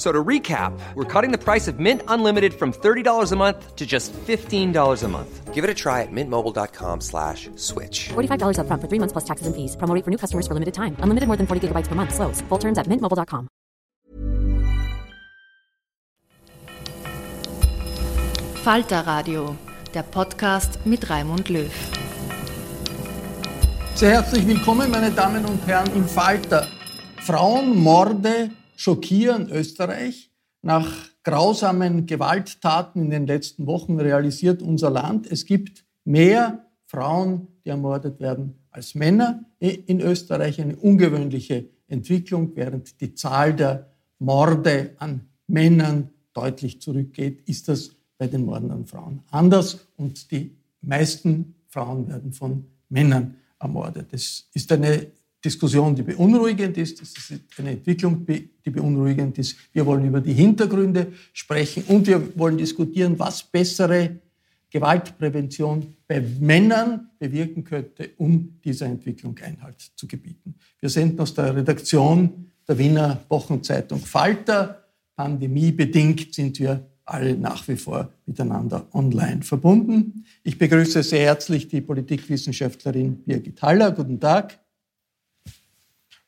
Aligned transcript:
So 0.00 0.10
to 0.10 0.24
recap, 0.24 0.72
we're 0.94 1.04
cutting 1.04 1.30
the 1.30 1.36
price 1.36 1.68
of 1.68 1.78
Mint 1.78 2.00
Unlimited 2.08 2.54
from 2.54 2.72
$30 2.72 3.32
a 3.32 3.36
month 3.36 3.76
to 3.76 3.84
just 3.84 4.14
$15 4.14 4.72
a 5.04 5.08
month. 5.08 5.52
Give 5.52 5.62
it 5.62 5.68
a 5.68 5.74
try 5.74 6.00
at 6.00 6.08
mintmobile.com 6.10 7.02
slash 7.02 7.50
switch. 7.56 8.08
$45 8.08 8.60
up 8.60 8.66
front 8.66 8.80
for 8.80 8.88
three 8.88 8.98
months 8.98 9.12
plus 9.12 9.26
taxes 9.26 9.46
and 9.46 9.54
fees. 9.54 9.76
Promo 9.76 9.92
for 10.02 10.10
new 10.10 10.16
customers 10.16 10.46
for 10.46 10.54
limited 10.54 10.72
time. 10.72 10.96
Unlimited 11.00 11.26
more 11.26 11.36
than 11.36 11.46
40 11.46 11.68
gigabytes 11.68 11.86
per 11.86 11.94
month. 11.94 12.14
Slows. 12.14 12.40
Full 12.48 12.58
terms 12.58 12.78
at 12.78 12.86
mintmobile.com. 12.86 13.48
Falter 18.64 19.06
Radio, 19.06 19.54
der 19.92 20.02
Podcast 20.04 20.78
mit 20.86 21.10
Raimund 21.10 21.50
Löw. 21.50 21.70
Sehr 23.94 24.12
herzlich 24.12 24.46
willkommen, 24.46 24.90
meine 24.90 25.10
Damen 25.10 25.44
und 25.44 25.66
Herren, 25.66 25.92
im 25.94 26.06
Falter. 26.06 26.66
Frauenmorde 27.18 28.50
schockieren 28.80 29.50
Österreich. 29.50 30.30
Nach 30.62 30.90
grausamen 31.22 32.06
Gewalttaten 32.06 33.02
in 33.02 33.10
den 33.10 33.26
letzten 33.26 33.66
Wochen 33.66 34.00
realisiert 34.00 34.62
unser 34.62 34.88
Land, 34.88 35.30
es 35.30 35.44
gibt 35.44 35.84
mehr 36.04 36.64
Frauen, 36.86 37.48
die 37.62 37.68
ermordet 37.68 38.20
werden, 38.20 38.54
als 38.70 38.94
Männer 38.94 39.44
in 39.58 40.00
Österreich. 40.00 40.62
Eine 40.62 40.76
ungewöhnliche 40.76 41.68
Entwicklung, 41.88 42.52
während 42.56 43.00
die 43.02 43.14
Zahl 43.14 43.54
der 43.54 43.90
Morde 44.18 44.94
an 44.96 45.28
Männern 45.46 46.08
deutlich 46.32 46.80
zurückgeht, 46.80 47.42
ist 47.46 47.68
das 47.68 47.90
bei 48.16 48.28
den 48.28 48.46
Morden 48.46 48.70
an 48.70 48.86
Frauen 48.86 49.22
anders 49.30 49.86
und 49.96 50.30
die 50.30 50.56
meisten 50.80 51.54
Frauen 51.68 52.08
werden 52.08 52.32
von 52.32 52.64
Männern 52.88 53.36
ermordet. 53.58 54.12
Das 54.12 54.48
ist 54.54 54.72
eine 54.72 55.06
Diskussion, 55.44 55.94
die 55.94 56.02
beunruhigend 56.02 56.76
ist. 56.76 57.00
Das 57.00 57.10
ist 57.10 57.32
eine 57.58 57.70
Entwicklung, 57.70 58.26
die 58.26 58.70
beunruhigend 58.70 59.38
ist. 59.38 59.56
Wir 59.72 59.86
wollen 59.86 60.04
über 60.04 60.20
die 60.20 60.34
Hintergründe 60.34 61.12
sprechen 61.32 61.84
und 61.88 62.06
wir 62.06 62.38
wollen 62.38 62.58
diskutieren, 62.58 63.18
was 63.18 63.42
bessere 63.42 64.18
Gewaltprävention 64.70 65.94
bei 66.06 66.20
Männern 66.40 67.10
bewirken 67.18 67.64
könnte, 67.64 68.10
um 68.18 68.60
dieser 68.64 68.86
Entwicklung 68.86 69.36
Einhalt 69.42 69.80
zu 69.96 70.06
gebieten. 70.06 70.54
Wir 70.78 70.88
senden 70.88 71.18
aus 71.20 71.34
der 71.34 71.56
Redaktion 71.56 72.50
der 72.68 72.78
Wiener 72.78 73.20
Wochenzeitung 73.28 74.00
Falter. 74.00 74.84
Pandemiebedingt 75.16 76.32
sind 76.32 76.58
wir 76.60 76.86
alle 77.04 77.36
nach 77.36 77.66
wie 77.66 77.76
vor 77.76 78.12
miteinander 78.26 78.86
online 78.92 79.42
verbunden. 79.42 80.24
Ich 80.44 80.56
begrüße 80.56 81.02
sehr 81.02 81.22
herzlich 81.22 81.66
die 81.66 81.80
Politikwissenschaftlerin 81.80 83.16
Birgit 83.24 83.60
Haller. 83.62 83.90
Guten 83.90 84.20
Tag. 84.20 84.60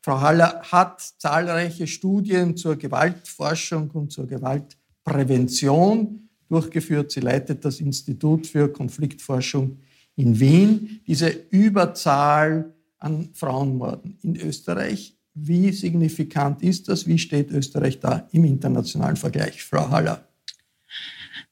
Frau 0.05 0.21
Haller 0.21 0.63
hat 0.71 1.01
zahlreiche 1.01 1.87
Studien 1.87 2.57
zur 2.57 2.77
Gewaltforschung 2.77 3.91
und 3.93 4.11
zur 4.11 4.27
Gewaltprävention 4.27 6.29
durchgeführt. 6.49 7.13
Sie 7.13 7.21
leitet 7.21 7.65
das 7.65 7.79
Institut 7.79 8.49
für 8.49 8.73
Konfliktforschung 8.73 9.79
in 10.17 10.41
Wien. 10.41 11.01
Diese 11.07 11.29
Überzahl 11.29 12.75
an 12.99 13.29
Frauenmorden 13.33 14.19
in 14.23 14.37
Österreich, 14.37 15.17
wie 15.35 15.71
signifikant 15.71 16.63
ist 16.63 16.89
das? 16.89 17.07
Wie 17.07 17.19
steht 17.19 17.53
Österreich 17.53 18.01
da 18.01 18.29
im 18.33 18.45
internationalen 18.45 19.17
Vergleich? 19.17 19.63
Frau 19.63 19.89
Haller. 19.89 20.27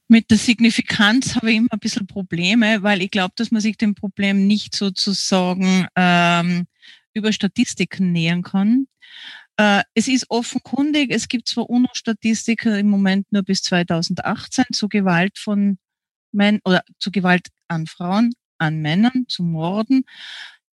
Mit 0.09 0.29
der 0.29 0.39
Signifikanz 0.39 1.37
habe 1.37 1.53
ich 1.53 1.59
immer 1.59 1.69
ein 1.71 1.79
bisschen 1.79 2.09
Probleme, 2.09 2.83
weil 2.83 3.01
ich 3.01 3.13
glaube, 3.13 3.35
dass 3.37 3.53
man 3.53 3.61
sich 3.61 3.77
dem 3.77 3.95
Problem 3.95 4.49
nicht 4.49 4.75
sozusagen 4.75 5.87
ähm, 5.95 6.67
über 7.15 7.33
Statistiken 7.33 8.13
nähern 8.13 8.43
kann. 8.43 8.87
Äh, 9.57 9.83
es 9.95 10.09
ist 10.09 10.27
offenkundig, 10.31 11.11
es 11.11 11.29
gibt 11.29 11.49
zwar 11.49 11.69
UNO-Statistiken 11.69 12.75
im 12.75 12.89
Moment 12.89 13.31
nur 13.33 13.43
bis 13.43 13.63
2018 13.63 14.65
zu 14.73 14.89
Gewalt 14.89 15.39
von 15.39 15.79
Männern 16.33 16.61
oder 16.65 16.83
zu 16.99 17.11
Gewalt 17.11 17.49
an 17.69 17.87
Frauen, 17.87 18.33
an 18.59 18.81
Männern, 18.81 19.27
zu 19.29 19.43
Morden. 19.43 20.05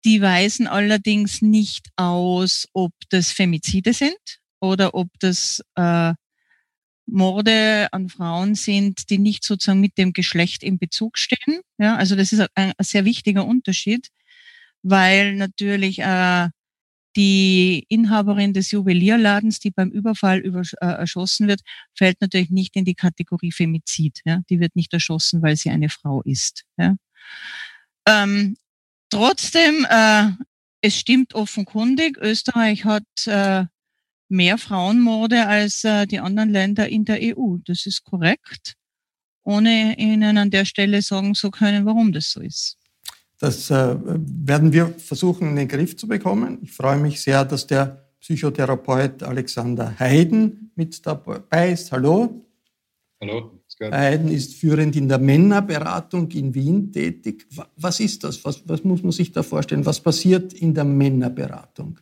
Die 0.06 0.22
weisen 0.22 0.68
allerdings 0.68 1.42
nicht 1.42 1.88
aus, 1.96 2.68
ob 2.74 2.94
das 3.10 3.32
Femizide 3.32 3.94
sind 3.94 4.40
oder 4.62 4.94
ob 4.94 5.10
das 5.20 5.62
äh, 5.76 6.14
Morde 7.08 7.88
an 7.92 8.10
Frauen 8.10 8.56
sind, 8.56 9.10
die 9.10 9.18
nicht 9.18 9.44
sozusagen 9.44 9.80
mit 9.80 9.98
dem 9.98 10.14
Geschlecht 10.14 10.62
in 10.62 10.78
Bezug 10.78 11.18
stehen. 11.18 11.62
Ja, 11.78 11.96
also 11.96 12.16
das 12.16 12.32
ist 12.32 12.42
ein, 12.42 12.50
ein 12.56 12.74
sehr 12.82 13.06
wichtiger 13.06 13.46
Unterschied 13.46 14.10
weil 14.84 15.36
natürlich 15.36 16.00
äh, 16.00 16.50
die 17.18 17.84
Inhaberin 17.90 18.54
des 18.54 18.70
Juwelierladens, 18.72 19.60
die 19.60 19.72
beim 19.72 19.90
Überfall 19.90 20.38
über, 20.38 20.62
äh, 20.62 20.86
erschossen 20.86 21.48
wird, 21.48 21.62
fällt 21.96 22.22
natürlich 22.22 22.52
nicht 22.52 22.76
in 22.76 22.86
die 22.86 22.94
Kategorie 22.94 23.52
Femizid. 23.52 24.22
Ja? 24.24 24.42
Die 24.50 24.60
wird 24.60 24.76
nicht 24.76 24.94
erschossen, 24.94 25.42
weil 25.42 25.56
sie 25.56 25.72
eine 25.72 25.90
Frau 25.90 26.22
ist. 26.22 26.64
Ja? 26.78 26.96
Ähm, 28.08 28.56
trotzdem, 29.10 29.86
äh, 29.90 30.30
es 30.82 30.96
stimmt 30.96 31.34
offenkundig, 31.34 32.18
Österreich 32.18 32.86
hat 32.86 33.04
äh, 33.26 33.66
mehr 34.30 34.58
Frauenmorde 34.60 35.48
als 35.48 35.84
äh, 35.84 36.06
die 36.06 36.20
anderen 36.20 36.52
Länder 36.52 36.88
in 36.88 37.04
der 37.04 37.20
EU. 37.22 37.58
Das 37.66 37.88
ist 37.88 38.04
korrekt, 38.04 38.76
ohne 39.44 39.98
Ihnen 39.98 40.38
an 40.38 40.52
der 40.52 40.66
Stelle 40.66 41.02
sagen 41.02 41.34
zu 41.34 41.50
können, 41.50 41.86
warum 41.86 42.12
das 42.12 42.32
so 42.32 42.42
ist. 42.42 42.77
Das 43.40 43.70
äh, 43.70 43.96
werden 44.04 44.74
wir 44.74 44.88
versuchen, 44.88 45.50
in 45.50 45.56
den 45.56 45.68
Griff 45.68 45.96
zu 45.96 46.08
bekommen. 46.08 46.60
Ich 46.64 46.72
freue 46.72 46.98
mich 46.98 47.22
sehr, 47.22 47.46
dass 47.46 47.68
der 47.68 48.04
Psychotherapeut 48.20 49.22
Alexander 49.22 50.00
Heiden 50.00 50.72
mit 50.76 51.06
dabei 51.06 51.72
ist. 51.72 51.92
Hallo. 51.92 52.44
Hallo. 53.22 53.52
Heiden 53.80 54.30
ist 54.30 54.56
führend 54.56 54.96
in 54.96 55.08
der 55.08 55.20
Männerberatung 55.20 56.32
in 56.32 56.54
Wien 56.56 56.92
tätig. 56.92 57.46
Was 57.76 58.00
ist 58.00 58.24
das? 58.24 58.44
Was, 58.44 58.68
was 58.68 58.84
muss 58.84 59.04
man 59.04 59.12
sich 59.12 59.32
da 59.32 59.44
vorstellen? 59.44 59.86
Was 59.86 60.00
passiert 60.00 60.54
in 60.54 60.74
der 60.74 60.84
Männerberatung? 60.84 62.00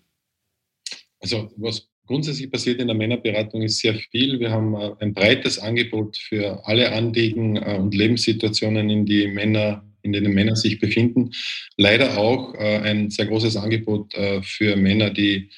Also 1.20 1.52
was 1.58 1.90
grundsätzlich 2.06 2.50
passiert 2.50 2.80
in 2.80 2.88
der 2.88 2.96
Männerberatung 2.96 3.62
ist 3.62 3.80
sehr 3.80 3.96
viel. 3.96 4.40
Wir 4.40 4.52
haben 4.52 4.76
äh, 4.76 4.92
ein 5.00 5.14
breites 5.14 5.60
Angebot 5.60 6.18
für 6.18 6.66
alle 6.66 6.92
Anliegen 6.94 7.58
äh, 7.58 7.78
und 7.78 7.94
Lebenssituationen, 7.94 8.90
in 8.90 9.06
die 9.06 9.28
Männer 9.28 9.84
in 10.06 10.13
denen 10.13 10.34
Männer 10.34 10.56
sich 10.56 10.80
befinden. 10.80 11.31
Leider 11.78 12.18
auch 12.18 12.54
äh, 12.56 12.78
ein 12.80 13.10
sehr 13.10 13.25
großes 13.25 13.57
Angebot 13.57 14.13
äh, 14.13 14.42
für 14.44 14.75
Männer, 14.75 15.10
die 15.10 15.50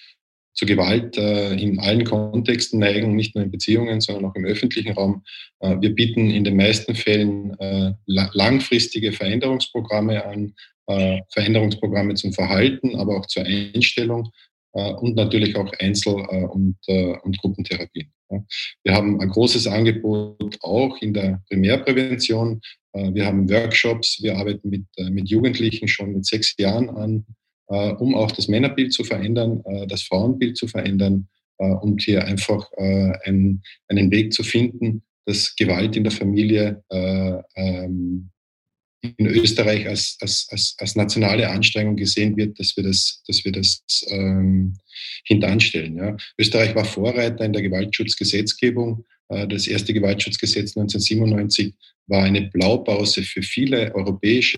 zu 0.58 0.66
Gewalt 0.66 1.16
äh, 1.18 1.54
in 1.54 1.80
allen 1.80 2.04
Kontexten 2.04 2.80
neigen, 2.80 3.16
nicht 3.16 3.36
nur 3.36 3.44
in 3.44 3.52
Beziehungen, 3.52 4.02
sondern 4.02 4.26
auch 4.26 4.36
im 4.36 4.46
öffentlichen 4.46 4.94
Raum. 4.94 5.24
Äh, 5.60 5.76
wir 5.80 5.94
bieten 5.94 6.32
in 6.32 6.44
den 6.44 6.58
meisten 6.58 6.96
Fällen 6.96 7.58
äh, 7.60 7.94
langfristige 8.08 9.12
Veränderungsprogramme 9.12 10.26
an, 10.26 10.56
äh, 10.88 11.20
Veränderungsprogramme 11.32 12.16
zum 12.16 12.34
Verhalten, 12.34 12.96
aber 12.96 13.18
auch 13.18 13.28
zur 13.28 13.44
Einstellung 13.44 14.32
und 14.72 15.16
natürlich 15.16 15.56
auch 15.56 15.72
Einzel- 15.80 16.26
äh, 16.30 16.46
und, 16.46 16.78
und 16.88 17.38
Gruppentherapien. 17.40 18.12
Wir 18.84 18.94
haben 18.94 19.22
ein 19.22 19.30
großes 19.30 19.68
Angebot 19.68 20.58
auch 20.62 20.98
in 21.02 21.14
der 21.14 21.42
Primärprävention. 21.50 22.60
Wir 22.94 23.26
haben 23.26 23.50
Workshops, 23.50 24.22
wir 24.22 24.38
arbeiten 24.38 24.70
mit, 24.70 24.84
mit 25.12 25.30
Jugendlichen 25.30 25.88
schon 25.88 26.12
mit 26.12 26.26
sechs 26.26 26.54
Jahren 26.58 26.90
an, 26.90 27.26
um 27.68 28.16
auch 28.16 28.32
das 28.34 28.50
Männerbild 28.50 28.92
zu 28.92 29.06
verändern, 29.06 29.64
das 29.88 30.04
Frauenbild 30.04 30.58
zu 30.58 30.68
verändern 30.68 31.30
und 31.58 32.02
hier 32.02 32.26
einfach 32.26 32.70
einen, 33.24 33.64
einen 33.88 34.12
Weg 34.12 34.34
zu 34.34 34.44
finden, 34.44 35.04
dass 35.26 35.56
Gewalt 35.56 35.96
in 35.96 36.04
der 36.04 36.12
Familie 36.12 36.84
ähm, 36.92 38.30
in 39.02 39.28
Österreich 39.28 39.88
als, 39.88 40.18
als, 40.22 40.48
als, 40.50 40.76
als 40.80 40.96
nationale 40.96 41.50
Anstrengung 41.50 41.96
gesehen 41.96 42.36
wird, 42.36 42.60
dass 42.60 42.76
wir 42.76 42.84
das, 42.84 43.22
dass 43.28 43.46
wir 43.46 43.52
das 43.52 43.84
ähm, 44.10 44.74
hintanstellen. 45.26 45.98
Ja. 45.98 46.18
Österreich 46.38 46.76
war 46.76 46.86
Vorreiter 46.86 47.46
in 47.46 47.54
der 47.54 47.62
Gewaltschutzgesetzgebung. 47.62 49.06
Äh, 49.30 49.48
das 49.48 49.68
erste 49.68 49.94
Gewaltschutzgesetz 49.94 50.76
1997 50.76 51.74
war 52.08 52.24
eine 52.24 52.50
Blaupause 52.50 53.24
für 53.24 53.44
viele 53.44 53.94
europäische 53.94 54.58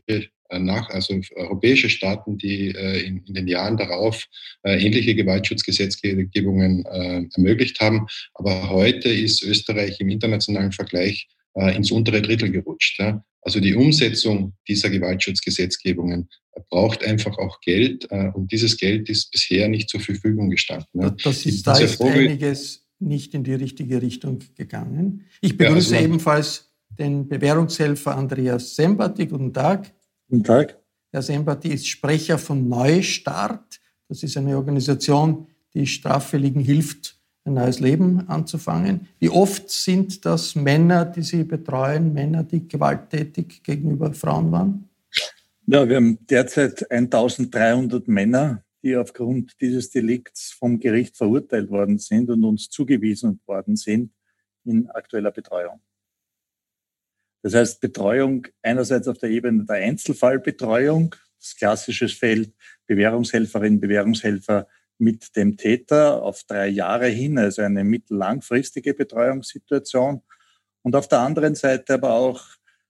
äh, 0.49 0.59
also 0.89 1.19
europäische 1.35 1.89
Staaten, 1.89 2.37
die 2.37 2.69
äh, 2.69 3.05
in, 3.05 3.23
den 3.33 3.47
Jahren 3.47 3.77
darauf 3.77 4.25
äh, 4.63 4.83
ähnliche 4.83 5.15
Gewaltschutzgesetzgebungen 5.15 6.85
ermöglicht 6.85 7.79
haben. 7.79 8.07
Aber 8.33 8.69
heute 8.69 9.09
ist 9.09 9.43
Österreich 9.43 9.99
im 9.99 10.09
internationalen 10.09 10.71
Vergleich 10.71 11.27
äh, 11.55 11.75
ins 11.75 11.91
untere 11.91 12.21
Drittel 12.21 12.51
gerutscht. 12.51 12.99
Ja. 12.99 13.23
Also 13.41 13.59
die 13.59 13.75
Umsetzung 13.75 14.53
dieser 14.67 14.89
Gewaltschutzgesetzgebungen 14.89 16.29
braucht 16.69 17.03
einfach 17.05 17.37
auch 17.37 17.61
Geld 17.61 18.07
äh, 18.11 18.29
und 18.33 18.51
dieses 18.51 18.77
Geld 18.77 19.09
ist 19.09 19.31
bisher 19.31 19.69
nicht 19.69 19.89
zur 19.89 20.01
Verfügung 20.01 20.49
gestanden. 20.49 20.87
Ne. 20.93 21.15
Das 21.23 21.45
ist, 21.45 21.65
da 21.65 21.77
ist 21.77 22.01
einiges 22.01 22.85
nicht 22.99 23.33
in 23.33 23.43
die 23.43 23.53
richtige 23.53 24.01
Richtung 24.01 24.39
gegangen. 24.55 25.25
Ich 25.41 25.57
begrüße 25.57 25.91
ja, 25.91 25.97
also 25.97 26.09
ebenfalls 26.09 26.69
den 26.89 27.27
Bewährungshelfer 27.27 28.15
Andreas 28.15 28.75
Sembati. 28.75 29.25
Guten 29.27 29.53
Tag. 29.53 29.93
Guten 30.27 30.43
Tag. 30.43 30.79
Herr 31.11 31.21
Sembati 31.21 31.69
ist 31.69 31.87
Sprecher 31.87 32.37
von 32.37 32.67
Neustart. 32.67 33.79
Das 34.09 34.21
ist 34.21 34.35
eine 34.37 34.57
Organisation, 34.57 35.47
die 35.73 35.87
Straffälligen 35.87 36.61
hilft, 36.61 37.18
ein 37.49 37.55
neues 37.55 37.79
Leben 37.79 38.27
anzufangen. 38.29 39.07
Wie 39.19 39.29
oft 39.29 39.69
sind 39.69 40.25
das 40.25 40.55
Männer, 40.55 41.05
die 41.05 41.23
Sie 41.23 41.43
betreuen, 41.43 42.13
Männer, 42.13 42.43
die 42.43 42.67
gewalttätig 42.67 43.63
gegenüber 43.63 44.13
Frauen 44.13 44.51
waren? 44.51 44.89
Ja, 45.67 45.87
wir 45.87 45.97
haben 45.97 46.25
derzeit 46.27 46.89
1300 46.89 48.07
Männer, 48.07 48.63
die 48.81 48.95
aufgrund 48.95 49.59
dieses 49.61 49.91
Delikts 49.91 50.51
vom 50.51 50.79
Gericht 50.79 51.17
verurteilt 51.17 51.69
worden 51.69 51.99
sind 51.99 52.29
und 52.29 52.43
uns 52.43 52.69
zugewiesen 52.69 53.39
worden 53.45 53.75
sind 53.75 54.11
in 54.63 54.89
aktueller 54.89 55.31
Betreuung. 55.31 55.81
Das 57.41 57.53
heißt, 57.53 57.81
Betreuung 57.81 58.47
einerseits 58.61 59.07
auf 59.07 59.17
der 59.17 59.29
Ebene 59.29 59.65
der 59.65 59.77
Einzelfallbetreuung, 59.77 61.15
das 61.39 61.55
klassische 61.55 62.09
Feld 62.09 62.53
Bewährungshelferin, 62.85 63.79
Bewährungshelfer 63.79 64.67
mit 64.99 65.35
dem 65.35 65.57
Täter 65.57 66.21
auf 66.21 66.43
drei 66.43 66.67
Jahre 66.67 67.07
hin, 67.07 67.37
also 67.37 67.61
eine 67.61 67.83
mittellangfristige 67.83 68.93
Betreuungssituation. 68.93 70.21
Und 70.81 70.95
auf 70.95 71.07
der 71.07 71.19
anderen 71.19 71.55
Seite 71.55 71.95
aber 71.95 72.13
auch 72.13 72.41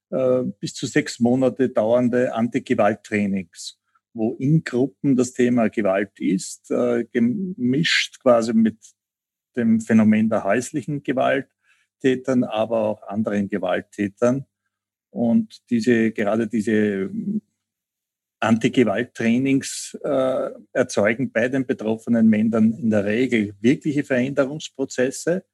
äh, 0.09 0.43
bis 0.59 0.73
zu 0.73 0.87
sechs 0.87 1.19
Monate 1.19 1.69
dauernde 1.69 2.33
Antigewalttrainings, 2.33 3.79
wo 4.13 4.33
in 4.35 4.63
Gruppen 4.63 5.15
das 5.15 5.33
Thema 5.33 5.69
Gewalt 5.69 6.19
ist, 6.19 6.71
äh, 6.71 7.05
gemischt 7.11 8.19
quasi 8.19 8.53
mit 8.53 8.77
dem 9.55 9.79
Phänomen 9.79 10.29
der 10.29 10.43
häuslichen 10.43 11.03
Gewalttätern, 11.03 12.43
aber 12.43 12.81
auch 12.81 13.03
anderen 13.03 13.49
Gewalttätern. 13.49 14.45
Und 15.11 15.69
diese, 15.69 16.11
gerade 16.11 16.47
diese 16.47 17.09
Antigewalttrainings 18.39 19.97
äh, 20.03 20.49
erzeugen 20.71 21.31
bei 21.31 21.49
den 21.49 21.65
betroffenen 21.65 22.27
Männern 22.27 22.73
in 22.73 22.89
der 22.89 23.05
Regel 23.05 23.55
wirkliche 23.59 24.03
Veränderungsprozesse, 24.03 25.45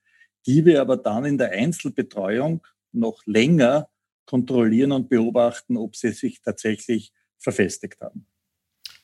die 0.45 0.65
wir 0.65 0.81
aber 0.81 0.97
dann 0.97 1.25
in 1.25 1.37
der 1.37 1.51
Einzelbetreuung 1.51 2.65
noch 2.91 3.21
länger 3.25 3.89
kontrollieren 4.25 4.91
und 4.91 5.09
beobachten, 5.09 5.77
ob 5.77 5.95
sie 5.95 6.11
sich 6.11 6.41
tatsächlich 6.41 7.11
verfestigt 7.37 8.01
haben. 8.01 8.27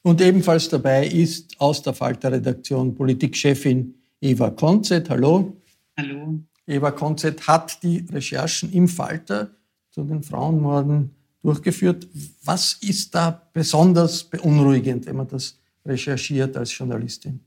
Und 0.04 0.22
ebenfalls 0.22 0.69
dabei 0.69 1.06
ist 1.07 1.60
aus 1.60 1.81
der 1.81 1.94
Falter-Redaktion 1.94 2.95
Politikchefin 2.95 3.95
Eva 4.19 4.50
Konzett. 4.51 5.10
Hallo. 5.10 5.57
Hallo. 5.98 6.39
Eva 6.66 6.92
Konzett 6.92 7.48
hat 7.48 7.83
die 7.83 8.06
Recherchen 8.12 8.72
im 8.74 8.88
Falter 8.88 9.56
zu 9.92 10.04
den 10.04 10.24
Frauenmorden 10.24 11.16
durchgeführt. 11.41 12.07
Was 12.43 12.73
ist 12.81 13.13
da 13.15 13.49
besonders 13.53 14.23
beunruhigend, 14.23 15.05
wenn 15.05 15.15
man 15.15 15.27
das 15.27 15.59
recherchiert 15.85 16.55
als 16.57 16.77
Journalistin? 16.77 17.39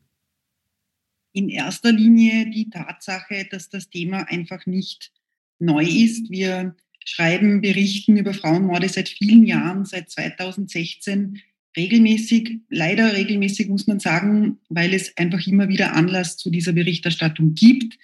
In 1.33 1.49
erster 1.49 1.93
Linie 1.93 2.51
die 2.51 2.71
Tatsache, 2.71 3.47
dass 3.51 3.69
das 3.69 3.91
Thema 3.91 4.29
einfach 4.29 4.67
nicht 4.67 5.13
neu 5.59 5.85
ist. 5.85 6.31
Wir 6.31 6.77
schreiben, 7.05 7.61
berichten 7.61 8.17
über 8.17 8.35
Frauenmorde 8.35 8.89
seit 8.89 9.09
vielen 9.09 9.45
Jahren, 9.45 9.85
seit 9.85 10.11
2016 10.11 11.41
regelmäßig, 11.77 12.61
leider 12.69 13.15
regelmäßig 13.15 13.69
muss 13.69 13.87
man 13.87 14.01
sagen, 14.01 14.59
weil 14.69 14.95
es 14.95 15.17
einfach 15.17 15.45
immer 15.47 15.69
wieder 15.69 15.95
Anlass 15.95 16.37
zu 16.37 16.51
dieser 16.51 16.73
Berichterstattung 16.73 17.55
gibt. 17.55 17.99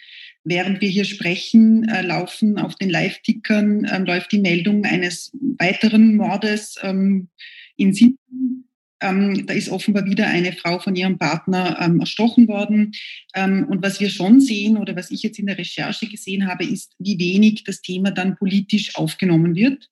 Während 0.44 0.80
wir 0.80 0.88
hier 0.88 1.04
sprechen, 1.04 1.88
äh, 1.88 2.02
laufen 2.02 2.58
auf 2.58 2.74
den 2.74 2.88
Live-Tickern, 2.88 3.86
ähm, 3.90 4.04
läuft 4.04 4.32
die 4.32 4.38
Meldung 4.38 4.84
eines 4.84 5.32
weiteren 5.58 6.16
Mordes 6.16 6.76
ähm, 6.82 7.28
in 7.76 7.92
Sitten. 7.92 8.64
Ähm, 9.02 9.46
da 9.46 9.54
ist 9.54 9.70
offenbar 9.70 10.04
wieder 10.04 10.26
eine 10.26 10.52
Frau 10.52 10.78
von 10.78 10.94
ihrem 10.94 11.18
Partner 11.18 11.78
ähm, 11.80 12.00
erstochen 12.00 12.48
worden. 12.48 12.92
Ähm, 13.34 13.66
und 13.68 13.82
was 13.82 14.00
wir 14.00 14.10
schon 14.10 14.40
sehen 14.40 14.76
oder 14.76 14.96
was 14.96 15.10
ich 15.10 15.22
jetzt 15.22 15.38
in 15.38 15.46
der 15.46 15.58
Recherche 15.58 16.06
gesehen 16.06 16.46
habe, 16.46 16.64
ist, 16.64 16.94
wie 16.98 17.18
wenig 17.18 17.64
das 17.64 17.82
Thema 17.82 18.10
dann 18.10 18.36
politisch 18.36 18.96
aufgenommen 18.96 19.54
wird. 19.54 19.90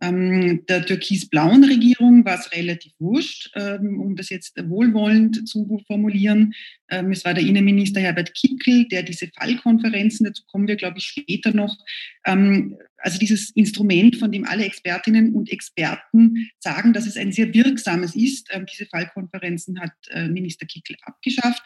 Ähm, 0.00 0.64
der 0.68 0.86
türkis-blauen 0.86 1.64
Regierung 1.64 2.24
war 2.24 2.38
es 2.38 2.52
relativ 2.52 2.92
wurscht, 3.00 3.50
ähm, 3.56 4.00
um 4.00 4.14
das 4.14 4.28
jetzt 4.30 4.56
wohlwollend 4.68 5.48
zu 5.48 5.80
formulieren. 5.86 6.54
Ähm, 6.88 7.10
es 7.10 7.24
war 7.24 7.34
der 7.34 7.42
Innenminister 7.42 8.00
Herbert 8.00 8.32
Kickel, 8.34 8.86
der 8.88 9.02
diese 9.02 9.28
Fallkonferenzen, 9.36 10.24
dazu 10.24 10.44
kommen 10.46 10.68
wir, 10.68 10.76
glaube 10.76 10.98
ich, 10.98 11.04
später 11.04 11.52
noch, 11.52 11.76
ähm, 12.24 12.76
also 12.98 13.18
dieses 13.18 13.50
Instrument, 13.50 14.16
von 14.16 14.30
dem 14.30 14.44
alle 14.44 14.64
Expertinnen 14.64 15.34
und 15.34 15.50
Experten 15.50 16.48
sagen, 16.60 16.92
dass 16.92 17.06
es 17.06 17.16
ein 17.16 17.32
sehr 17.32 17.52
wirksames 17.52 18.14
ist. 18.14 18.48
Ähm, 18.52 18.66
diese 18.66 18.86
Fallkonferenzen 18.86 19.80
hat 19.80 19.92
äh, 20.10 20.28
Minister 20.28 20.66
Kickel 20.66 20.96
abgeschafft. 21.02 21.62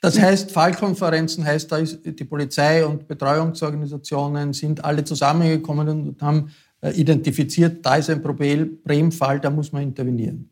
Das 0.00 0.18
heißt, 0.18 0.52
Fallkonferenzen 0.52 1.44
heißt, 1.44 1.70
da 1.70 1.78
ist 1.78 2.00
die 2.04 2.24
Polizei 2.24 2.84
und 2.84 3.08
Betreuungsorganisationen 3.08 4.54
sind 4.54 4.84
alle 4.84 5.04
zusammengekommen 5.04 5.88
und 5.88 6.22
haben 6.22 6.50
identifiziert, 6.92 7.84
da 7.84 7.96
ist 7.96 8.10
ein 8.10 8.22
Problemfall, 8.22 9.40
da 9.40 9.50
muss 9.50 9.72
man 9.72 9.82
intervenieren. 9.82 10.50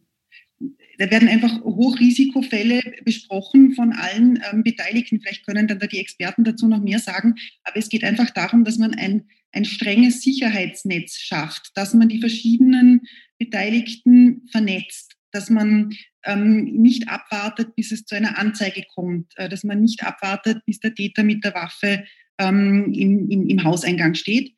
Da 0.98 1.10
werden 1.10 1.28
einfach 1.28 1.62
Hochrisikofälle 1.62 2.80
besprochen 3.04 3.72
von 3.72 3.92
allen 3.92 4.40
ähm, 4.52 4.62
Beteiligten. 4.62 5.20
Vielleicht 5.20 5.44
können 5.44 5.66
dann 5.66 5.78
da 5.78 5.86
die 5.86 5.98
Experten 5.98 6.44
dazu 6.44 6.68
noch 6.68 6.80
mehr 6.80 6.98
sagen. 6.98 7.34
Aber 7.64 7.76
es 7.76 7.88
geht 7.88 8.04
einfach 8.04 8.30
darum, 8.30 8.64
dass 8.64 8.78
man 8.78 8.94
ein, 8.94 9.24
ein 9.52 9.64
strenges 9.64 10.22
Sicherheitsnetz 10.22 11.16
schafft, 11.16 11.72
dass 11.74 11.94
man 11.94 12.08
die 12.08 12.20
verschiedenen 12.20 13.00
Beteiligten 13.38 14.46
vernetzt, 14.50 15.16
dass 15.32 15.50
man 15.50 15.92
ähm, 16.24 16.64
nicht 16.64 17.08
abwartet, 17.08 17.74
bis 17.74 17.90
es 17.90 18.04
zu 18.04 18.14
einer 18.14 18.38
Anzeige 18.38 18.84
kommt, 18.94 19.32
äh, 19.36 19.48
dass 19.48 19.64
man 19.64 19.80
nicht 19.80 20.04
abwartet, 20.04 20.64
bis 20.66 20.78
der 20.78 20.94
Täter 20.94 21.24
mit 21.24 21.44
der 21.44 21.54
Waffe 21.54 22.04
ähm, 22.38 22.92
im, 22.92 23.28
im, 23.28 23.48
im 23.48 23.64
Hauseingang 23.64 24.14
steht, 24.14 24.50
äh, 24.50 24.54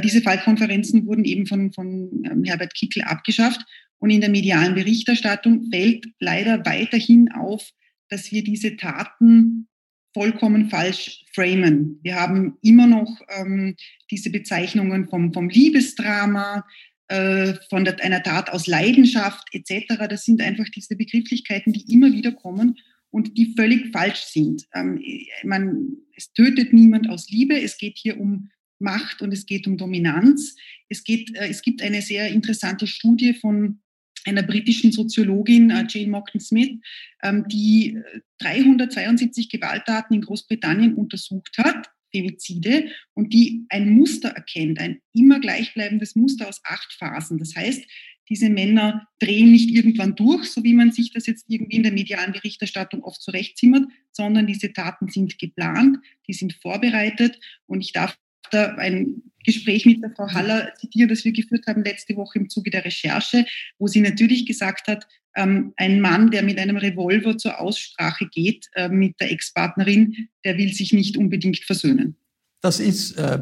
diese 0.00 0.22
Fallkonferenzen 0.22 1.06
wurden 1.06 1.24
eben 1.24 1.46
von, 1.46 1.72
von 1.72 2.24
ähm, 2.24 2.44
Herbert 2.44 2.74
Kickl 2.74 3.02
abgeschafft. 3.02 3.60
Und 3.98 4.10
in 4.10 4.20
der 4.20 4.30
medialen 4.30 4.74
Berichterstattung 4.74 5.70
fällt 5.70 6.06
leider 6.18 6.64
weiterhin 6.66 7.30
auf, 7.30 7.70
dass 8.08 8.32
wir 8.32 8.42
diese 8.42 8.76
Taten 8.76 9.68
vollkommen 10.12 10.68
falsch 10.68 11.24
framen. 11.34 12.00
Wir 12.02 12.16
haben 12.16 12.58
immer 12.62 12.86
noch 12.86 13.20
ähm, 13.28 13.76
diese 14.10 14.30
Bezeichnungen 14.30 15.08
vom, 15.08 15.32
vom 15.32 15.48
Liebesdrama, 15.48 16.66
äh, 17.08 17.54
von 17.70 17.84
der, 17.84 18.02
einer 18.02 18.22
Tat 18.22 18.50
aus 18.50 18.66
Leidenschaft 18.66 19.48
etc. 19.52 20.06
Das 20.08 20.24
sind 20.24 20.40
einfach 20.40 20.66
diese 20.74 20.96
Begrifflichkeiten, 20.96 21.72
die 21.72 21.92
immer 21.92 22.12
wieder 22.12 22.32
kommen 22.32 22.78
und 23.10 23.36
die 23.38 23.54
völlig 23.56 23.92
falsch 23.92 24.24
sind. 24.24 24.66
Ähm, 24.74 25.00
man, 25.44 25.96
es 26.16 26.32
tötet 26.32 26.72
niemand 26.72 27.08
aus 27.08 27.30
Liebe. 27.30 27.60
Es 27.60 27.78
geht 27.78 27.98
hier 27.98 28.18
um 28.18 28.50
Macht 28.82 29.22
und 29.22 29.32
es 29.32 29.46
geht 29.46 29.66
um 29.66 29.76
Dominanz. 29.78 30.56
Es, 30.88 31.04
geht, 31.04 31.34
äh, 31.36 31.48
es 31.48 31.62
gibt 31.62 31.82
eine 31.82 32.02
sehr 32.02 32.28
interessante 32.28 32.86
Studie 32.86 33.34
von 33.34 33.80
einer 34.24 34.42
britischen 34.42 34.92
Soziologin, 34.92 35.70
äh, 35.70 35.86
Jane 35.88 36.10
Mockton 36.10 36.40
Smith, 36.40 36.70
ähm, 37.22 37.46
die 37.48 37.98
372 38.38 39.46
äh, 39.46 39.58
Gewalttaten 39.58 40.14
in 40.14 40.22
Großbritannien 40.22 40.94
untersucht 40.94 41.56
hat, 41.58 41.88
Femizide, 42.14 42.88
und 43.14 43.32
die 43.32 43.64
ein 43.70 43.90
Muster 43.90 44.28
erkennt, 44.30 44.78
ein 44.78 45.00
immer 45.14 45.40
gleichbleibendes 45.40 46.14
Muster 46.14 46.48
aus 46.48 46.60
acht 46.64 46.92
Phasen. 46.92 47.38
Das 47.38 47.56
heißt, 47.56 47.84
diese 48.28 48.50
Männer 48.50 49.08
drehen 49.18 49.50
nicht 49.50 49.70
irgendwann 49.70 50.14
durch, 50.14 50.46
so 50.46 50.62
wie 50.62 50.74
man 50.74 50.92
sich 50.92 51.12
das 51.12 51.26
jetzt 51.26 51.44
irgendwie 51.48 51.76
in 51.76 51.82
der 51.82 51.92
medialen 51.92 52.32
Berichterstattung 52.32 53.02
oft 53.02 53.20
zurechtzimmert, 53.20 53.84
sondern 54.12 54.46
diese 54.46 54.72
Taten 54.72 55.08
sind 55.08 55.38
geplant, 55.38 55.98
die 56.28 56.32
sind 56.32 56.54
vorbereitet 56.54 57.38
und 57.66 57.80
ich 57.80 57.92
darf 57.92 58.16
da 58.16 58.21
ein 58.50 59.22
Gespräch 59.44 59.86
mit 59.86 60.02
der 60.02 60.10
Frau 60.10 60.28
Haller 60.28 60.72
zitieren, 60.76 61.08
das 61.08 61.24
wir 61.24 61.32
geführt 61.32 61.66
haben 61.66 61.84
letzte 61.84 62.16
Woche 62.16 62.38
im 62.38 62.48
Zuge 62.48 62.70
der 62.70 62.84
Recherche, 62.84 63.44
wo 63.78 63.86
sie 63.86 64.00
natürlich 64.00 64.46
gesagt 64.46 64.88
hat, 64.88 65.06
ähm, 65.34 65.72
ein 65.76 66.00
Mann, 66.00 66.30
der 66.30 66.42
mit 66.42 66.58
einem 66.58 66.76
Revolver 66.76 67.38
zur 67.38 67.58
Aussprache 67.58 68.26
geht 68.26 68.68
äh, 68.74 68.88
mit 68.88 69.18
der 69.20 69.32
Ex-Partnerin, 69.32 70.28
der 70.44 70.58
will 70.58 70.72
sich 70.72 70.92
nicht 70.92 71.16
unbedingt 71.16 71.60
versöhnen. 71.60 72.16
Das 72.62 72.78
ist 72.78 73.18
äh, 73.18 73.40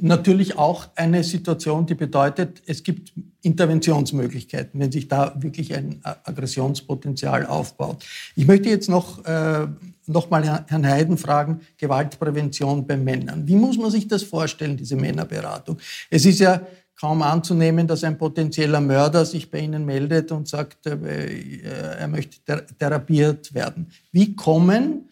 natürlich 0.00 0.56
auch 0.56 0.88
eine 0.96 1.22
Situation, 1.22 1.84
die 1.84 1.94
bedeutet, 1.94 2.62
es 2.64 2.82
gibt 2.82 3.12
Interventionsmöglichkeiten, 3.42 4.80
wenn 4.80 4.90
sich 4.90 5.06
da 5.06 5.34
wirklich 5.38 5.74
ein 5.74 6.00
Aggressionspotenzial 6.02 7.44
aufbaut. 7.44 8.06
Ich 8.36 8.46
möchte 8.46 8.70
jetzt 8.70 8.88
noch, 8.88 9.22
äh, 9.26 9.66
noch 10.06 10.30
mal 10.30 10.64
Herrn 10.66 10.86
Heiden 10.86 11.18
fragen, 11.18 11.60
Gewaltprävention 11.76 12.86
bei 12.86 12.96
Männern. 12.96 13.46
Wie 13.46 13.56
muss 13.56 13.76
man 13.76 13.90
sich 13.90 14.08
das 14.08 14.22
vorstellen, 14.22 14.78
diese 14.78 14.96
Männerberatung? 14.96 15.76
Es 16.08 16.24
ist 16.24 16.38
ja 16.38 16.62
kaum 16.98 17.20
anzunehmen, 17.20 17.86
dass 17.86 18.02
ein 18.02 18.16
potenzieller 18.16 18.80
Mörder 18.80 19.26
sich 19.26 19.50
bei 19.50 19.60
Ihnen 19.60 19.84
meldet 19.84 20.32
und 20.32 20.48
sagt, 20.48 20.86
äh, 20.86 21.60
er 21.98 22.08
möchte 22.08 22.38
therapiert 22.78 23.52
werden. 23.52 23.88
Wie 24.10 24.34
kommen 24.34 25.07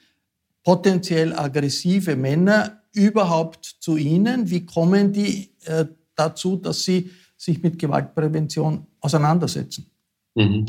potenziell 0.67 1.33
aggressive 1.33 2.17
Männer 2.17 2.83
überhaupt 2.93 3.77
zu 3.79 3.97
Ihnen? 3.97 4.51
Wie 4.51 4.67
kommen 4.67 5.13
die 5.13 5.51
äh, 5.65 5.85
dazu, 6.17 6.57
dass 6.57 6.83
sie 6.83 7.09
sich 7.37 7.63
mit 7.63 7.79
Gewaltprävention 7.79 8.85
auseinandersetzen? 8.99 9.89
Mhm. 10.35 10.67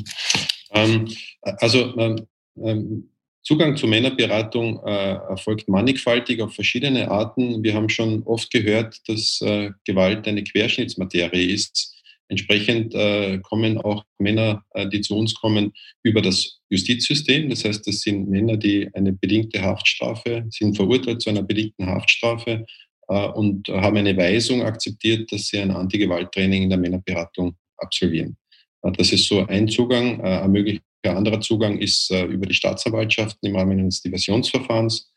Ähm, 0.70 1.08
also 1.42 1.98
ähm, 1.98 2.28
ähm, 2.64 3.10
Zugang 3.42 3.76
zur 3.76 3.90
Männerberatung 3.90 4.80
äh, 4.86 5.14
erfolgt 5.30 5.68
mannigfaltig 5.68 6.42
auf 6.44 6.54
verschiedene 6.54 7.10
Arten. 7.10 7.64
Wir 7.64 7.74
haben 7.74 7.90
schon 7.90 8.22
oft 8.24 8.52
gehört, 8.52 9.02
dass 9.08 9.42
äh, 9.42 9.72
Gewalt 9.84 10.28
eine 10.28 10.44
Querschnittsmaterie 10.44 11.54
ist. 11.54 11.97
Entsprechend 12.30 12.94
äh, 12.94 13.40
kommen 13.40 13.78
auch 13.78 14.04
Männer, 14.20 14.64
äh, 14.74 14.88
die 14.90 15.02
zu 15.02 15.16
uns 15.18 15.34
kommen, 15.34 15.72
über 16.04 16.22
das 16.22 16.60
Justizsystem. 16.70 17.50
Das 17.50 17.64
heißt, 17.64 17.88
das 17.88 18.02
sind 18.02 18.30
Männer, 18.30 18.58
die 18.58 18.90
eine 18.94 19.14
bedingte 19.14 19.62
Haftstrafe, 19.62 20.46
sind 20.50 20.76
verurteilt 20.76 21.22
zu 21.22 21.30
einer 21.30 21.44
bedingten 21.44 21.88
Haftstrafe 21.88 22.66
äh, 23.08 23.28
und 23.28 23.68
haben 23.70 23.98
eine 23.98 24.18
Weisung 24.18 24.62
akzeptiert, 24.64 25.32
dass 25.32 25.48
sie 25.48 25.60
ein 25.60 25.72
Antigewalttraining 25.72 26.64
in 26.64 26.70
der 26.70 26.80
Männerberatung 26.80 27.56
absolvieren. 27.78 28.38
Äh, 28.84 28.92
das 28.94 29.12
ist 29.12 29.28
so 29.28 29.46
ein 29.46 29.68
Zugang. 29.68 30.20
Äh, 30.20 30.40
ein 30.42 30.52
möglicher 30.52 30.82
anderer 31.04 31.42
Zugang 31.42 31.80
ist 31.80 32.12
äh, 32.12 32.26
über 32.26 32.46
die 32.46 32.54
Staatsanwaltschaften 32.54 33.50
im 33.50 33.56
Rahmen 33.56 33.80
eines 33.80 34.02
Diversionsverfahrens 34.02 35.12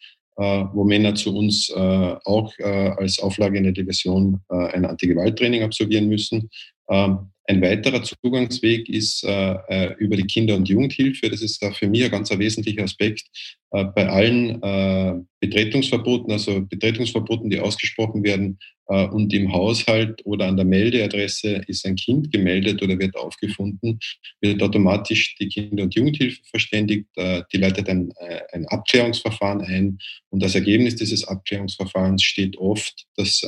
wo 0.72 0.84
Männer 0.84 1.14
zu 1.14 1.36
uns 1.36 1.70
auch 1.74 2.50
als 2.58 3.18
Auflage 3.18 3.58
in 3.58 3.64
der 3.64 3.74
Division 3.74 4.40
ein 4.48 4.86
Antigewalttraining 4.86 5.62
absolvieren 5.62 6.08
müssen. 6.08 6.48
Ähm, 6.90 7.30
ein 7.50 7.62
weiterer 7.62 8.00
Zugangsweg 8.04 8.88
ist 8.88 9.24
äh, 9.24 9.54
äh, 9.68 9.94
über 9.98 10.16
die 10.16 10.26
Kinder- 10.26 10.54
und 10.54 10.68
Jugendhilfe. 10.68 11.28
Das 11.28 11.42
ist 11.42 11.64
für 11.74 11.88
mich 11.88 12.04
ein 12.04 12.10
ganz 12.12 12.30
wesentlicher 12.30 12.84
Aspekt. 12.84 13.24
Äh, 13.72 13.86
bei 13.86 14.08
allen 14.08 15.26
Betretungsverboten, 15.40 16.30
also 16.30 16.60
Betretungsverboten, 16.60 17.50
die 17.50 17.58
ausgesprochen 17.58 18.22
werden 18.22 18.58
und 18.86 19.32
im 19.32 19.52
Haushalt 19.52 20.20
oder 20.24 20.48
an 20.48 20.56
der 20.56 20.66
Meldeadresse 20.66 21.62
ist 21.68 21.86
ein 21.86 21.94
Kind 21.94 22.32
gemeldet 22.32 22.82
oder 22.82 22.98
wird 22.98 23.16
aufgefunden, 23.16 24.00
wird 24.40 24.60
automatisch 24.62 25.36
die 25.36 25.48
Kinder- 25.48 25.84
und 25.84 25.94
Jugendhilfe 25.94 26.40
verständigt. 26.50 27.06
die 27.16 27.56
leitet 27.56 27.88
ein, 27.88 28.12
ein 28.52 28.66
Abklärungsverfahren 28.66 29.60
ein 29.60 29.98
und 30.30 30.42
das 30.42 30.56
Ergebnis 30.56 30.96
dieses 30.96 31.26
Abklärungsverfahrens 31.26 32.22
steht 32.22 32.58
oft, 32.58 33.06
dass 33.16 33.40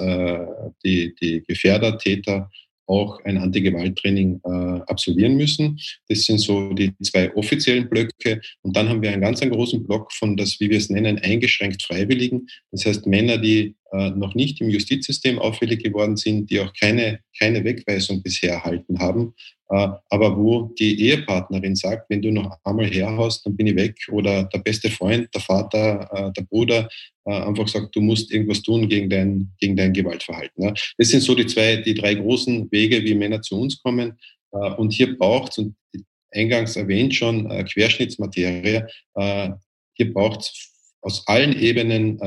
die, 0.84 1.14
die 1.20 1.42
Gefährder, 1.46 1.99
Täter 1.99 2.49
auch 2.86 3.20
ein 3.24 3.38
Antigewalttraining 3.38 4.40
äh, 4.44 4.80
absolvieren 4.86 5.36
müssen. 5.36 5.78
Das 6.08 6.24
sind 6.24 6.38
so 6.38 6.72
die 6.72 6.92
zwei 7.02 7.34
offiziellen 7.34 7.88
Blöcke. 7.88 8.40
Und 8.62 8.76
dann 8.76 8.88
haben 8.88 9.02
wir 9.02 9.12
einen 9.12 9.22
ganz 9.22 9.40
einen 9.42 9.52
großen 9.52 9.86
Block 9.86 10.12
von 10.12 10.36
das, 10.36 10.58
wie 10.60 10.70
wir 10.70 10.78
es 10.78 10.90
nennen, 10.90 11.18
eingeschränkt 11.18 11.82
Freiwilligen. 11.82 12.46
Das 12.70 12.84
heißt 12.86 13.06
Männer, 13.06 13.38
die 13.38 13.76
äh, 13.92 14.10
noch 14.10 14.34
nicht 14.34 14.60
im 14.60 14.70
Justizsystem 14.70 15.38
auffällig 15.38 15.82
geworden 15.82 16.16
sind, 16.16 16.50
die 16.50 16.60
auch 16.60 16.72
keine, 16.78 17.20
keine 17.38 17.64
Wegweisung 17.64 18.22
bisher 18.22 18.54
erhalten 18.54 18.98
haben, 18.98 19.34
aber 19.73 20.37
wo 20.37 20.73
die 20.79 21.00
Ehepartnerin 21.09 21.75
sagt, 21.75 22.11
wenn 22.11 22.21
du 22.21 22.31
noch 22.31 22.59
einmal 22.62 22.87
herhaust, 22.87 23.47
dann 23.47 23.57
bin 23.57 23.69
ich 23.69 23.76
weg. 23.76 23.97
Oder 24.11 24.45
der 24.45 24.59
beste 24.59 24.91
Freund, 24.91 25.29
der 25.35 25.41
Vater, 25.41 26.11
äh, 26.12 26.33
der 26.33 26.43
Bruder 26.43 26.88
einfach 27.25 27.69
sagt, 27.69 27.95
du 27.95 28.00
musst 28.00 28.33
irgendwas 28.33 28.62
tun 28.62 28.88
gegen 28.88 29.09
dein, 29.09 29.52
gegen 29.61 29.76
dein 29.76 29.93
Gewaltverhalten. 29.93 30.75
Das 30.99 31.09
sind 31.09 31.23
so 31.23 31.37
die 31.37 31.47
zwei, 31.47 31.76
die 31.76 31.95
drei 31.95 32.14
großen 32.14 32.71
Wege, 32.73 33.05
wie 33.05 33.14
Männer 33.14 33.41
zu 33.41 33.61
uns 33.61 33.81
kommen. 33.81 34.19
Und 34.50 34.93
hier 34.93 35.17
braucht 35.17 35.52
es, 35.52 35.59
und 35.59 35.76
eingangs 36.33 36.75
erwähnt 36.75 37.14
schon, 37.14 37.49
Querschnittsmaterie. 37.49 38.83
Hier 39.95 40.12
braucht 40.12 40.41
es 40.41 40.72
aus 41.02 41.26
allen 41.26 41.59
Ebenen 41.59 42.18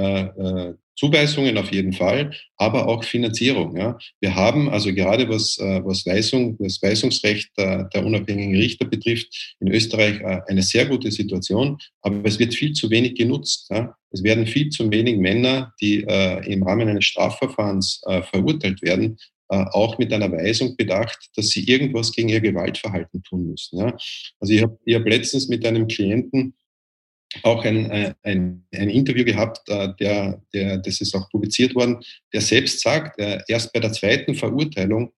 Zuweisungen 0.96 1.58
auf 1.58 1.72
jeden 1.72 1.94
Fall, 1.94 2.32
aber 2.58 2.88
auch 2.88 3.04
Finanzierung. 3.04 3.76
Ja. 3.78 3.98
Wir 4.22 4.34
haben 4.34 4.70
also 4.70 4.94
gerade 4.94 5.28
was, 5.28 5.58
äh, 5.58 5.82
was 5.84 6.06
Weisung, 6.06 6.58
das 6.58 6.82
Weisungsrecht 6.82 7.52
der, 7.58 7.86
der 7.86 8.06
unabhängigen 8.06 8.56
Richter 8.56 8.86
betrifft, 8.86 9.56
in 9.60 9.68
Österreich 9.68 10.22
äh, 10.22 10.42
eine 10.48 10.64
sehr 10.64 10.86
gute 10.86 11.12
Situation, 11.12 11.78
aber 12.02 12.26
es 12.26 12.40
wird 12.40 12.54
viel 12.54 12.74
zu 12.74 12.90
wenig 12.90 13.16
genutzt. 13.16 13.68
Ja. 13.70 13.96
Es 14.12 14.24
werden 14.24 14.48
viel 14.48 14.70
zu 14.70 14.90
wenig 14.90 15.18
Männer, 15.18 15.74
die 15.82 16.04
äh, 16.08 16.52
im 16.52 16.64
Rahmen 16.64 16.88
eines 16.88 17.06
Strafverfahrens 17.06 18.02
äh, 18.06 18.22
verurteilt 18.24 18.82
werden, 18.82 19.18
äh, 19.50 19.66
auch 19.72 19.98
mit 19.98 20.14
einer 20.14 20.32
Weisung 20.32 20.78
bedacht, 20.78 21.30
dass 21.36 21.50
sie 21.50 21.66
irgendwas 21.66 22.14
gegen 22.14 22.30
ihr 22.30 22.40
Gewaltverhalten 22.40 23.22
tun 23.24 23.48
müssen. 23.48 23.80
Ja. 23.80 23.98
Also 24.40 24.54
ich 24.54 24.62
habe 24.62 24.78
hab 24.90 25.06
letztens 25.06 25.50
mit 25.50 25.66
einem 25.66 25.88
Klienten 25.88 26.56
auch 27.44 27.64
ein, 27.64 27.90
äh, 27.92 28.14
ein, 28.24 28.66
ein 28.74 28.90
Interview 28.90 29.24
gehabt, 29.24 29.68
äh, 29.70 29.90
der, 30.00 30.42
der, 30.54 30.78
das 30.78 31.02
ist 31.02 31.16
auch 31.16 31.30
publiziert 31.30 31.76
worden, 31.76 32.00
der 32.34 32.42
selbst 32.42 32.82
sagt, 32.82 33.20
äh, 33.20 33.40
erst 33.48 33.74
bei 33.74 33.80
der 33.80 33.92
zweiten 33.92 34.36
Verurteilung 34.36 35.12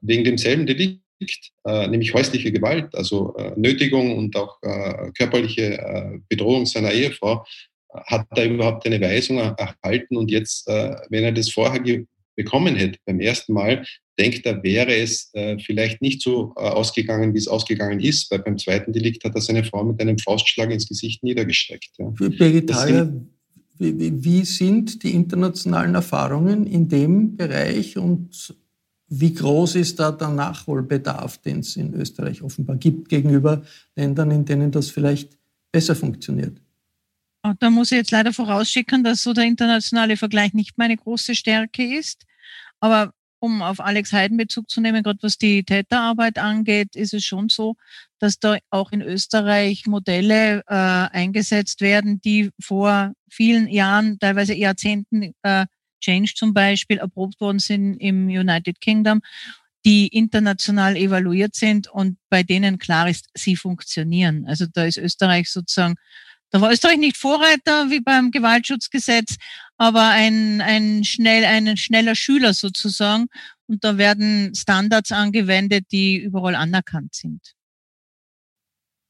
wegen 0.00 0.24
demselben 0.24 0.64
Delikt, 0.64 1.02
nämlich 1.66 2.14
häusliche 2.14 2.50
Gewalt, 2.50 2.94
also 2.94 3.36
Nötigung 3.54 4.16
und 4.16 4.34
auch 4.34 4.58
körperliche 5.12 6.22
Bedrohung 6.26 6.64
seiner 6.64 6.90
Ehefrau, 6.90 7.44
hat 8.06 8.26
er 8.34 8.46
überhaupt 8.46 8.86
eine 8.86 8.98
Weisung 8.98 9.36
erhalten 9.36 10.16
und 10.16 10.30
jetzt, 10.30 10.66
wenn 10.68 11.22
er 11.22 11.32
das 11.32 11.50
vorher 11.50 11.82
bekommen 12.34 12.76
hätte 12.76 12.98
beim 13.04 13.20
ersten 13.20 13.52
Mal, 13.52 13.84
denkt 14.18 14.44
er, 14.46 14.62
wäre 14.62 14.94
es 14.96 15.30
äh, 15.34 15.58
vielleicht 15.58 16.02
nicht 16.02 16.22
so 16.22 16.52
äh, 16.56 16.60
ausgegangen, 16.60 17.34
wie 17.34 17.38
es 17.38 17.48
ausgegangen 17.48 18.00
ist, 18.00 18.30
weil 18.30 18.40
beim 18.40 18.58
zweiten 18.58 18.92
Delikt 18.92 19.24
hat 19.24 19.34
er 19.34 19.40
seine 19.40 19.64
Frau 19.64 19.84
mit 19.84 20.00
einem 20.00 20.18
Faustschlag 20.18 20.70
ins 20.70 20.88
Gesicht 20.88 21.22
niedergestreckt. 21.22 21.90
Ja. 21.98 22.06
Birgit 22.10 22.72
Haller, 22.74 23.12
wie, 23.78 24.24
wie 24.24 24.44
sind 24.44 25.02
die 25.02 25.14
internationalen 25.14 25.94
Erfahrungen 25.94 26.66
in 26.66 26.88
dem 26.88 27.36
Bereich 27.36 27.96
und 27.96 28.54
wie 29.10 29.32
groß 29.32 29.76
ist 29.76 29.98
da 30.00 30.12
der 30.12 30.28
Nachholbedarf, 30.28 31.38
den 31.38 31.60
es 31.60 31.76
in 31.76 31.94
Österreich 31.94 32.42
offenbar 32.42 32.76
gibt, 32.76 33.08
gegenüber 33.08 33.62
Ländern, 33.96 34.30
in 34.30 34.44
denen 34.44 34.70
das 34.70 34.90
vielleicht 34.90 35.38
besser 35.72 35.94
funktioniert? 35.94 36.60
Da 37.60 37.70
muss 37.70 37.92
ich 37.92 37.96
jetzt 37.96 38.10
leider 38.10 38.32
vorausschicken, 38.32 39.04
dass 39.04 39.22
so 39.22 39.32
der 39.32 39.44
internationale 39.44 40.16
Vergleich 40.16 40.52
nicht 40.52 40.76
meine 40.76 40.96
große 40.96 41.34
Stärke 41.34 41.96
ist. 41.96 42.26
Aber 42.80 43.14
um 43.40 43.62
auf 43.62 43.80
Alex 43.80 44.12
Heiden 44.12 44.36
Bezug 44.36 44.68
zu 44.70 44.80
nehmen, 44.80 45.02
gerade 45.02 45.18
was 45.22 45.38
die 45.38 45.64
Täterarbeit 45.64 46.38
angeht, 46.38 46.96
ist 46.96 47.14
es 47.14 47.24
schon 47.24 47.48
so, 47.48 47.76
dass 48.18 48.38
da 48.38 48.58
auch 48.70 48.92
in 48.92 49.02
Österreich 49.02 49.86
Modelle 49.86 50.62
äh, 50.66 50.74
eingesetzt 50.74 51.80
werden, 51.80 52.20
die 52.20 52.50
vor 52.60 53.12
vielen 53.30 53.68
Jahren, 53.68 54.18
teilweise 54.18 54.54
Jahrzehnten, 54.54 55.34
äh, 55.42 55.66
Change 56.00 56.32
zum 56.34 56.54
Beispiel, 56.54 56.98
erprobt 56.98 57.40
worden 57.40 57.58
sind 57.58 57.94
im 57.96 58.28
United 58.28 58.80
Kingdom, 58.80 59.20
die 59.84 60.08
international 60.08 60.96
evaluiert 60.96 61.54
sind 61.54 61.88
und 61.88 62.18
bei 62.28 62.42
denen 62.42 62.78
klar 62.78 63.08
ist, 63.08 63.28
sie 63.34 63.56
funktionieren. 63.56 64.44
Also 64.46 64.66
da 64.72 64.84
ist 64.84 64.98
Österreich 64.98 65.50
sozusagen, 65.50 65.94
da 66.50 66.60
war 66.60 66.72
Österreich 66.72 66.98
nicht 66.98 67.16
Vorreiter 67.16 67.90
wie 67.90 68.00
beim 68.00 68.30
Gewaltschutzgesetz, 68.30 69.36
aber 69.78 70.10
ein, 70.10 70.60
ein 70.60 71.04
schnell, 71.04 71.44
ein 71.44 71.76
schneller 71.76 72.14
Schüler 72.14 72.52
sozusagen. 72.52 73.28
Und 73.66 73.84
da 73.84 73.96
werden 73.96 74.54
Standards 74.54 75.12
angewendet, 75.12 75.86
die 75.92 76.16
überall 76.16 76.56
anerkannt 76.56 77.14
sind. 77.14 77.54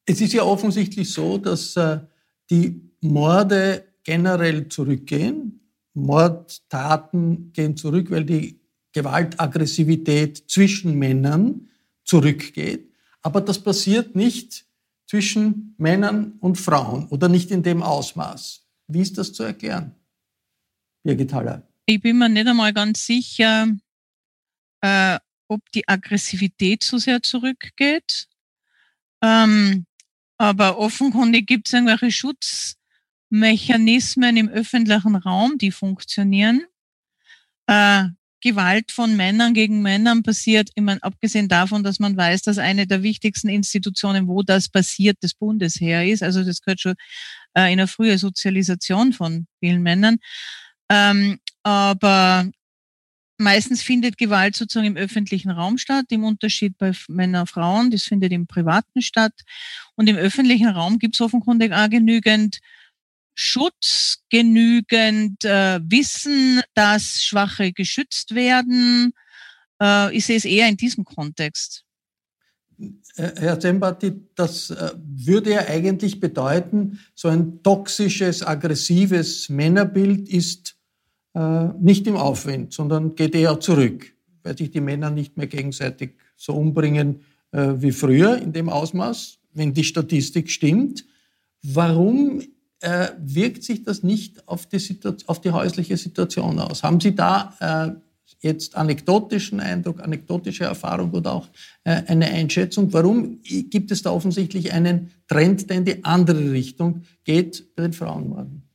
Es 0.04 0.20
ist 0.20 0.32
ja 0.32 0.42
offensichtlich 0.42 1.12
so, 1.12 1.38
dass 1.38 1.76
äh, 1.76 2.00
die 2.50 2.80
Morde 3.00 3.84
generell 4.04 4.68
zurückgehen. 4.68 5.60
Mordtaten 5.94 7.52
gehen 7.52 7.76
zurück, 7.76 8.10
weil 8.10 8.25
die 8.25 8.60
Gewaltaggressivität 8.92 10.44
zwischen 10.50 10.98
Männern 10.98 11.68
zurückgeht. 12.04 12.92
Aber 13.22 13.40
das 13.40 13.62
passiert 13.62 14.16
nicht 14.16 14.66
zwischen 15.06 15.75
Männern 15.78 16.34
und 16.40 16.56
Frauen 16.56 17.08
oder 17.08 17.28
nicht 17.28 17.50
in 17.50 17.62
dem 17.62 17.82
Ausmaß. 17.82 18.62
Wie 18.87 19.00
ist 19.00 19.18
das 19.18 19.32
zu 19.32 19.42
erklären, 19.42 19.94
Birgit 21.02 21.33
Haller? 21.33 21.67
Ich 21.87 22.00
bin 22.00 22.19
mir 22.19 22.28
nicht 22.28 22.47
einmal 22.47 22.73
ganz 22.73 23.05
sicher, 23.07 23.67
äh, 24.83 25.19
ob 25.49 25.61
die 25.73 25.88
Aggressivität 25.88 26.85
so 26.85 26.99
sehr 26.99 27.21
zurückgeht. 27.23 28.28
Ähm, 29.23 29.87
aber 30.37 30.78
offenkundig 30.78 31.47
gibt 31.47 31.69
es 31.69 31.73
irgendwelche 31.73 32.12
Schutzmechanismen 32.12 34.37
im 34.37 34.49
öffentlichen 34.49 35.17
Raum, 35.17 35.57
die 35.59 35.73
funktionieren. 35.73 36.64
Äh, 37.67 38.05
Gewalt 38.40 38.93
von 38.93 39.17
Männern 39.17 39.52
gegen 39.52 39.83
Männern 39.83 40.23
passiert, 40.23 40.71
ich 40.76 40.83
meine, 40.83 41.02
abgesehen 41.02 41.49
davon, 41.49 41.83
dass 41.83 41.99
man 41.99 42.17
weiß, 42.17 42.43
dass 42.43 42.59
eine 42.59 42.87
der 42.87 43.02
wichtigsten 43.02 43.49
Institutionen, 43.49 44.28
wo 44.28 44.45
das 44.45 44.69
passiert, 44.69 45.17
das 45.23 45.35
Bundesheer 45.35 46.07
ist. 46.07 46.23
Also 46.23 46.45
das 46.45 46.61
gehört 46.61 46.81
schon 46.81 46.95
äh, 47.55 47.73
in 47.73 47.81
eine 47.81 47.88
frühe 47.88 48.17
Sozialisation 48.17 49.12
von 49.12 49.49
vielen 49.59 49.83
Männern. 49.83 50.19
Ähm, 50.90 51.38
aber 51.62 52.50
meistens 53.38 53.83
findet 53.83 54.18
Gewalt 54.18 54.57
sozusagen 54.57 54.87
im 54.87 54.97
öffentlichen 54.97 55.50
Raum 55.50 55.78
statt, 55.78 56.07
im 56.11 56.25
Unterschied 56.25 56.76
bei 56.78 56.92
Männern 57.09 57.42
und 57.42 57.50
Frauen. 57.50 57.90
Das 57.90 58.02
findet 58.04 58.33
im 58.33 58.47
privaten 58.47 59.02
statt. 59.02 59.35
Und 59.95 60.09
im 60.09 60.16
öffentlichen 60.16 60.68
Raum 60.68 60.99
gibt 60.99 61.14
es 61.14 61.21
offenkundig 61.21 61.73
auch 61.73 61.88
genügend 61.88 62.59
Schutz, 63.35 64.25
genügend 64.30 65.45
äh, 65.45 65.78
Wissen, 65.85 66.61
dass 66.75 67.23
Schwache 67.25 67.73
geschützt 67.73 68.35
werden. 68.35 69.12
Äh, 69.80 70.16
ich 70.16 70.26
sehe 70.26 70.37
es 70.37 70.45
eher 70.45 70.68
in 70.68 70.76
diesem 70.76 71.04
Kontext. 71.04 71.85
Äh, 73.16 73.33
Herr 73.37 73.61
Zembati, 73.61 74.12
das 74.35 74.71
äh, 74.71 74.92
würde 74.97 75.52
ja 75.52 75.66
eigentlich 75.68 76.18
bedeuten, 76.18 76.99
so 77.14 77.28
ein 77.28 77.62
toxisches, 77.62 78.42
aggressives 78.42 79.49
Männerbild 79.49 80.28
ist 80.28 80.77
nicht 81.78 82.07
im 82.07 82.16
Aufwind, 82.16 82.73
sondern 82.73 83.14
geht 83.14 83.35
eher 83.35 83.61
zurück, 83.61 84.12
weil 84.42 84.57
sich 84.57 84.71
die 84.71 84.80
Männer 84.80 85.11
nicht 85.11 85.37
mehr 85.37 85.47
gegenseitig 85.47 86.14
so 86.37 86.54
umbringen 86.54 87.21
äh, 87.52 87.75
wie 87.76 87.92
früher 87.92 88.38
in 88.38 88.52
dem 88.52 88.68
Ausmaß, 88.68 89.38
wenn 89.54 89.73
die 89.73 89.85
Statistik 89.85 90.50
stimmt. 90.50 91.04
Warum 91.62 92.42
äh, 92.80 93.09
wirkt 93.18 93.64
sich 93.64 93.83
das 93.83 94.02
nicht 94.02 94.47
auf 94.49 94.66
die, 94.66 94.78
auf 95.26 95.40
die, 95.40 95.50
häusliche 95.50 95.97
Situation 95.97 96.59
aus? 96.59 96.83
Haben 96.83 97.00
Sie 97.00 97.14
da 97.14 97.54
äh, 97.61 98.00
jetzt 98.40 98.76
anekdotischen 98.76 99.61
Eindruck, 99.61 100.00
anekdotische 100.00 100.64
Erfahrung 100.64 101.11
oder 101.12 101.33
auch 101.33 101.49
äh, 101.85 102.02
eine 102.07 102.26
Einschätzung? 102.26 102.92
Warum 102.92 103.40
gibt 103.42 103.90
es 103.90 104.02
da 104.02 104.11
offensichtlich 104.11 104.73
einen 104.73 105.11
Trend, 105.26 105.68
der 105.71 105.78
in 105.78 105.85
die 105.85 106.04
andere 106.04 106.52
Richtung 106.52 107.02
geht 107.25 107.75
bei 107.75 107.83
den 107.85 107.92
Frauenmorden? 107.92 108.67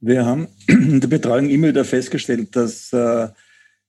Wir 0.00 0.24
haben 0.24 0.48
in 0.68 1.00
der 1.00 1.08
Betreuung 1.08 1.48
immer 1.48 1.68
wieder 1.68 1.84
festgestellt, 1.84 2.54
dass 2.54 2.92
äh, 2.92 3.28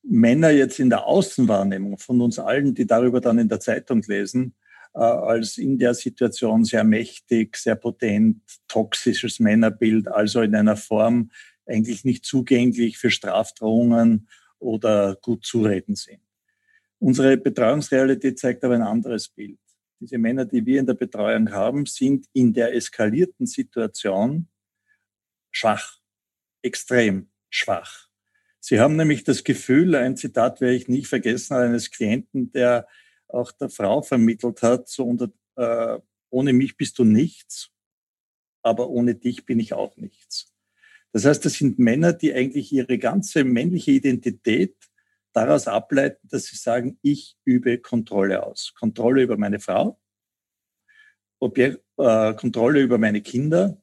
Männer 0.01 0.49
jetzt 0.49 0.79
in 0.79 0.89
der 0.89 1.05
Außenwahrnehmung 1.05 1.99
von 1.99 2.21
uns 2.21 2.39
allen, 2.39 2.73
die 2.73 2.87
darüber 2.87 3.21
dann 3.21 3.37
in 3.37 3.47
der 3.47 3.59
Zeitung 3.59 4.01
lesen, 4.07 4.55
äh, 4.95 4.99
als 4.99 5.59
in 5.59 5.77
der 5.77 5.93
Situation 5.93 6.65
sehr 6.65 6.83
mächtig, 6.83 7.57
sehr 7.57 7.75
potent, 7.75 8.41
toxisches 8.67 9.39
Männerbild, 9.39 10.07
also 10.07 10.41
in 10.41 10.55
einer 10.55 10.77
Form 10.77 11.29
eigentlich 11.67 12.03
nicht 12.03 12.25
zugänglich 12.25 12.97
für 12.97 13.11
Strafdrohungen 13.11 14.27
oder 14.57 15.15
gut 15.21 15.45
zureden 15.45 15.95
sind. 15.95 16.21
Unsere 16.97 17.37
Betreuungsrealität 17.37 18.39
zeigt 18.39 18.63
aber 18.63 18.73
ein 18.73 18.81
anderes 18.81 19.29
Bild. 19.29 19.59
Diese 19.99 20.17
Männer, 20.17 20.45
die 20.45 20.65
wir 20.65 20.79
in 20.79 20.87
der 20.87 20.95
Betreuung 20.95 21.51
haben, 21.51 21.85
sind 21.85 22.25
in 22.33 22.51
der 22.51 22.73
eskalierten 22.73 23.45
Situation 23.45 24.47
schwach 25.51 25.98
extrem 26.61 27.29
schwach. 27.49 28.07
Sie 28.59 28.79
haben 28.79 28.95
nämlich 28.95 29.23
das 29.23 29.43
Gefühl, 29.43 29.95
ein 29.95 30.17
Zitat 30.17 30.61
werde 30.61 30.75
ich 30.75 30.87
nicht 30.87 31.07
vergessen, 31.07 31.55
eines 31.55 31.91
Klienten, 31.91 32.51
der 32.51 32.87
auch 33.27 33.51
der 33.51 33.69
Frau 33.69 34.01
vermittelt 34.01 34.61
hat, 34.61 34.89
so 34.89 35.05
unter, 35.05 35.29
äh, 35.55 35.99
ohne 36.29 36.53
mich 36.53 36.77
bist 36.77 36.99
du 36.99 37.03
nichts, 37.03 37.71
aber 38.61 38.89
ohne 38.89 39.15
dich 39.15 39.45
bin 39.45 39.59
ich 39.59 39.73
auch 39.73 39.95
nichts. 39.97 40.53
Das 41.11 41.25
heißt, 41.25 41.43
das 41.45 41.53
sind 41.53 41.79
Männer, 41.79 42.13
die 42.13 42.33
eigentlich 42.33 42.71
ihre 42.71 42.97
ganze 42.97 43.43
männliche 43.43 43.91
Identität 43.91 44.75
daraus 45.33 45.67
ableiten, 45.67 46.27
dass 46.27 46.45
sie 46.45 46.57
sagen, 46.57 46.99
ich 47.01 47.37
übe 47.45 47.79
Kontrolle 47.79 48.43
aus. 48.43 48.73
Kontrolle 48.77 49.23
über 49.23 49.37
meine 49.37 49.59
Frau, 49.59 49.99
Objekt, 51.39 51.83
äh, 51.97 52.33
Kontrolle 52.33 52.81
über 52.81 52.97
meine 52.97 53.21
Kinder, 53.21 53.81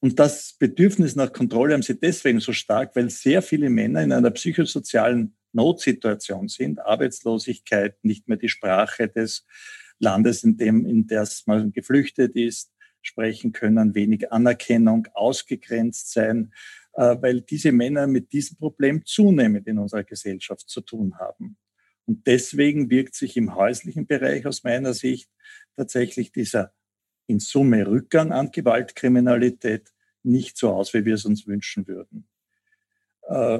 und 0.00 0.18
das 0.18 0.54
Bedürfnis 0.58 1.16
nach 1.16 1.32
Kontrolle 1.32 1.74
haben 1.74 1.82
sie 1.82 1.98
deswegen 1.98 2.40
so 2.40 2.52
stark, 2.52 2.94
weil 2.94 3.10
sehr 3.10 3.42
viele 3.42 3.70
Männer 3.70 4.02
in 4.02 4.12
einer 4.12 4.30
psychosozialen 4.30 5.36
Notsituation 5.52 6.48
sind, 6.48 6.80
Arbeitslosigkeit, 6.80 7.96
nicht 8.04 8.28
mehr 8.28 8.36
die 8.36 8.50
Sprache 8.50 9.08
des 9.08 9.46
Landes, 9.98 10.44
in 10.44 10.58
dem, 10.58 10.84
in 10.84 11.06
das 11.06 11.46
man 11.46 11.72
geflüchtet 11.72 12.36
ist, 12.36 12.72
sprechen 13.00 13.52
können, 13.52 13.94
wenig 13.94 14.32
Anerkennung, 14.32 15.08
ausgegrenzt 15.14 16.12
sein, 16.12 16.52
äh, 16.94 17.16
weil 17.20 17.40
diese 17.40 17.72
Männer 17.72 18.06
mit 18.06 18.32
diesem 18.32 18.58
Problem 18.58 19.04
zunehmend 19.06 19.66
in 19.66 19.78
unserer 19.78 20.04
Gesellschaft 20.04 20.68
zu 20.68 20.82
tun 20.82 21.18
haben. 21.18 21.56
Und 22.04 22.26
deswegen 22.26 22.90
wirkt 22.90 23.14
sich 23.14 23.36
im 23.36 23.54
häuslichen 23.54 24.06
Bereich 24.06 24.46
aus 24.46 24.62
meiner 24.62 24.92
Sicht 24.92 25.30
tatsächlich 25.76 26.32
dieser 26.32 26.72
in 27.26 27.40
Summe 27.40 27.86
Rückgang 27.86 28.32
an 28.32 28.50
Gewaltkriminalität 28.50 29.92
nicht 30.22 30.56
so 30.56 30.70
aus, 30.70 30.94
wie 30.94 31.04
wir 31.04 31.14
es 31.14 31.24
uns 31.24 31.46
wünschen 31.46 31.86
würden. 31.86 32.28
Äh, 33.22 33.58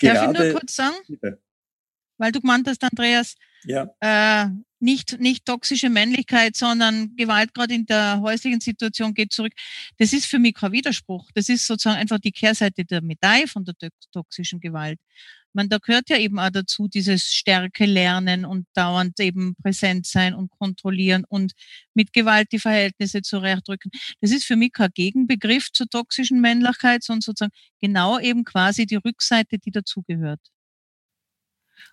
Darf 0.00 0.34
ich 0.34 0.38
nur 0.38 0.52
kurz 0.52 0.74
sagen? 0.76 0.96
Bitte. 1.08 1.40
Weil 2.18 2.32
du 2.32 2.40
gemeint 2.40 2.68
hast, 2.68 2.82
Andreas, 2.84 3.34
ja. 3.64 3.88
äh, 4.00 4.48
nicht, 4.78 5.18
nicht 5.20 5.46
toxische 5.46 5.90
Männlichkeit, 5.90 6.56
sondern 6.56 7.14
Gewalt 7.16 7.54
gerade 7.54 7.74
in 7.74 7.86
der 7.86 8.20
häuslichen 8.20 8.60
Situation 8.60 9.14
geht 9.14 9.32
zurück. 9.32 9.52
Das 9.98 10.12
ist 10.12 10.26
für 10.26 10.38
mich 10.38 10.54
kein 10.54 10.72
Widerspruch. 10.72 11.30
Das 11.34 11.48
ist 11.48 11.66
sozusagen 11.66 11.98
einfach 11.98 12.18
die 12.18 12.32
Kehrseite 12.32 12.84
der 12.84 13.00
Medaille 13.00 13.46
von 13.46 13.64
der 13.64 13.74
toxischen 14.12 14.60
Gewalt 14.60 14.98
man, 15.54 15.68
da 15.68 15.78
gehört 15.78 16.10
ja 16.10 16.16
eben 16.16 16.38
auch 16.38 16.50
dazu 16.50 16.88
dieses 16.88 17.32
Stärke 17.32 17.84
lernen 17.84 18.44
und 18.44 18.66
dauernd 18.74 19.18
eben 19.20 19.54
präsent 19.62 20.06
sein 20.06 20.34
und 20.34 20.50
kontrollieren 20.50 21.24
und 21.28 21.52
mit 21.94 22.12
Gewalt 22.12 22.48
die 22.52 22.58
Verhältnisse 22.58 23.22
zurechtdrücken. 23.22 23.90
Das 24.20 24.30
ist 24.30 24.44
für 24.44 24.56
mich 24.56 24.72
kein 24.72 24.90
Gegenbegriff 24.94 25.70
zur 25.72 25.88
toxischen 25.88 26.40
Männlichkeit, 26.40 27.02
sondern 27.02 27.22
sozusagen 27.22 27.52
genau 27.80 28.18
eben 28.18 28.44
quasi 28.44 28.86
die 28.86 28.96
Rückseite, 28.96 29.58
die 29.58 29.70
dazugehört. 29.70 30.40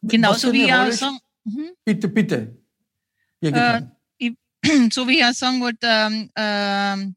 Genauso 0.01 0.53
wie 0.53 0.67
ja 0.67 0.91
sagen, 0.91 1.19
mhm. 1.43 1.71
bitte, 1.83 2.07
bitte. 2.07 2.57
Äh, 3.41 3.81
ich, 4.17 4.33
so 4.91 5.07
wie 5.07 5.13
ich 5.13 5.19
ja 5.19 5.33
sagen 5.33 5.59
wollte, 5.61 5.87
ähm, 5.87 6.29
äh, 6.35 7.13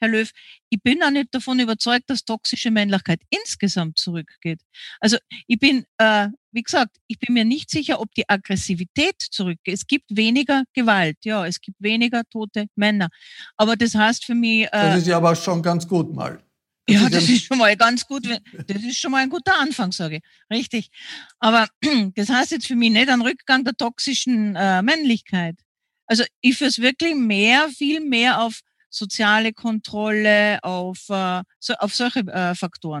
Herr 0.00 0.08
Löw, 0.08 0.30
ich 0.68 0.82
bin 0.82 1.02
auch 1.02 1.10
nicht 1.10 1.34
davon 1.34 1.58
überzeugt, 1.58 2.08
dass 2.08 2.24
toxische 2.24 2.70
Männlichkeit 2.70 3.20
insgesamt 3.30 3.98
zurückgeht. 3.98 4.60
Also 5.00 5.16
ich 5.46 5.58
bin, 5.58 5.84
äh, 5.98 6.28
wie 6.52 6.62
gesagt, 6.62 6.96
ich 7.06 7.18
bin 7.18 7.34
mir 7.34 7.44
nicht 7.44 7.70
sicher, 7.70 8.00
ob 8.00 8.12
die 8.14 8.28
Aggressivität 8.28 9.20
zurückgeht. 9.20 9.74
Es 9.74 9.86
gibt 9.86 10.04
weniger 10.08 10.64
Gewalt, 10.74 11.18
ja, 11.24 11.46
es 11.46 11.60
gibt 11.60 11.76
weniger 11.80 12.22
tote 12.30 12.66
Männer. 12.74 13.08
Aber 13.56 13.76
das 13.76 13.94
heißt 13.94 14.24
für 14.24 14.34
mich. 14.34 14.64
Äh, 14.64 14.68
das 14.70 14.98
ist 14.98 15.06
ja 15.06 15.16
aber 15.16 15.34
schon 15.34 15.62
ganz 15.62 15.86
gut 15.86 16.14
mal. 16.14 16.42
Das 16.86 16.94
ja, 16.94 17.06
ist 17.06 17.14
das 17.14 17.28
ist 17.28 17.44
schon 17.44 17.58
mal 17.58 17.76
ganz 17.76 18.06
gut. 18.06 18.26
Das 18.26 18.82
ist 18.82 18.98
schon 18.98 19.10
mal 19.10 19.22
ein 19.22 19.30
guter 19.30 19.58
Anfang, 19.58 19.90
sage 19.90 20.16
ich. 20.16 20.22
Richtig. 20.50 20.90
Aber 21.40 21.68
das 22.14 22.28
heißt 22.28 22.52
jetzt 22.52 22.66
für 22.66 22.76
mich 22.76 22.92
nicht 22.92 23.08
ein 23.08 23.22
Rückgang 23.22 23.64
der 23.64 23.76
toxischen 23.76 24.54
äh, 24.54 24.82
Männlichkeit. 24.82 25.56
Also 26.06 26.24
ich 26.40 26.56
führe 26.56 26.70
es 26.70 26.80
wirklich 26.80 27.16
mehr, 27.16 27.68
viel 27.70 28.00
mehr 28.00 28.40
auf 28.40 28.60
soziale 28.96 29.52
Kontrolle, 29.52 30.58
auf, 30.62 31.08
äh, 31.10 31.42
so, 31.60 31.74
auf 31.74 31.94
solche 31.94 32.20
äh, 32.20 32.54
Faktoren. 32.54 33.00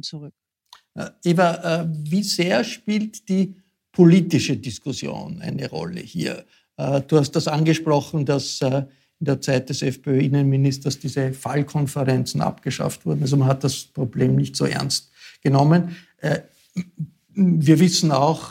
Zurück. 0.00 0.32
Äh, 0.94 1.10
Eva, 1.24 1.82
äh, 1.82 1.88
wie 1.90 2.22
sehr 2.22 2.64
spielt 2.64 3.28
die 3.28 3.56
politische 3.92 4.56
Diskussion 4.56 5.40
eine 5.42 5.68
Rolle 5.68 6.00
hier? 6.00 6.44
Äh, 6.76 7.02
du 7.02 7.18
hast 7.18 7.32
das 7.32 7.48
angesprochen, 7.48 8.24
dass 8.24 8.60
in 8.62 9.26
der 9.26 9.40
Zeit 9.40 9.68
des 9.68 9.82
FPÖ-Innenministers 9.82 10.98
diese 10.98 11.32
Fallkonferenzen 11.32 12.40
abgeschafft 12.40 13.06
wurden. 13.06 13.22
Also 13.22 13.36
man 13.36 13.48
hat 13.48 13.64
das 13.64 13.84
Problem 13.84 14.34
nicht 14.34 14.56
so 14.56 14.64
ernst 14.64 15.12
genommen. 15.42 15.96
Wir 17.28 17.78
wissen 17.78 18.10
auch, 18.10 18.50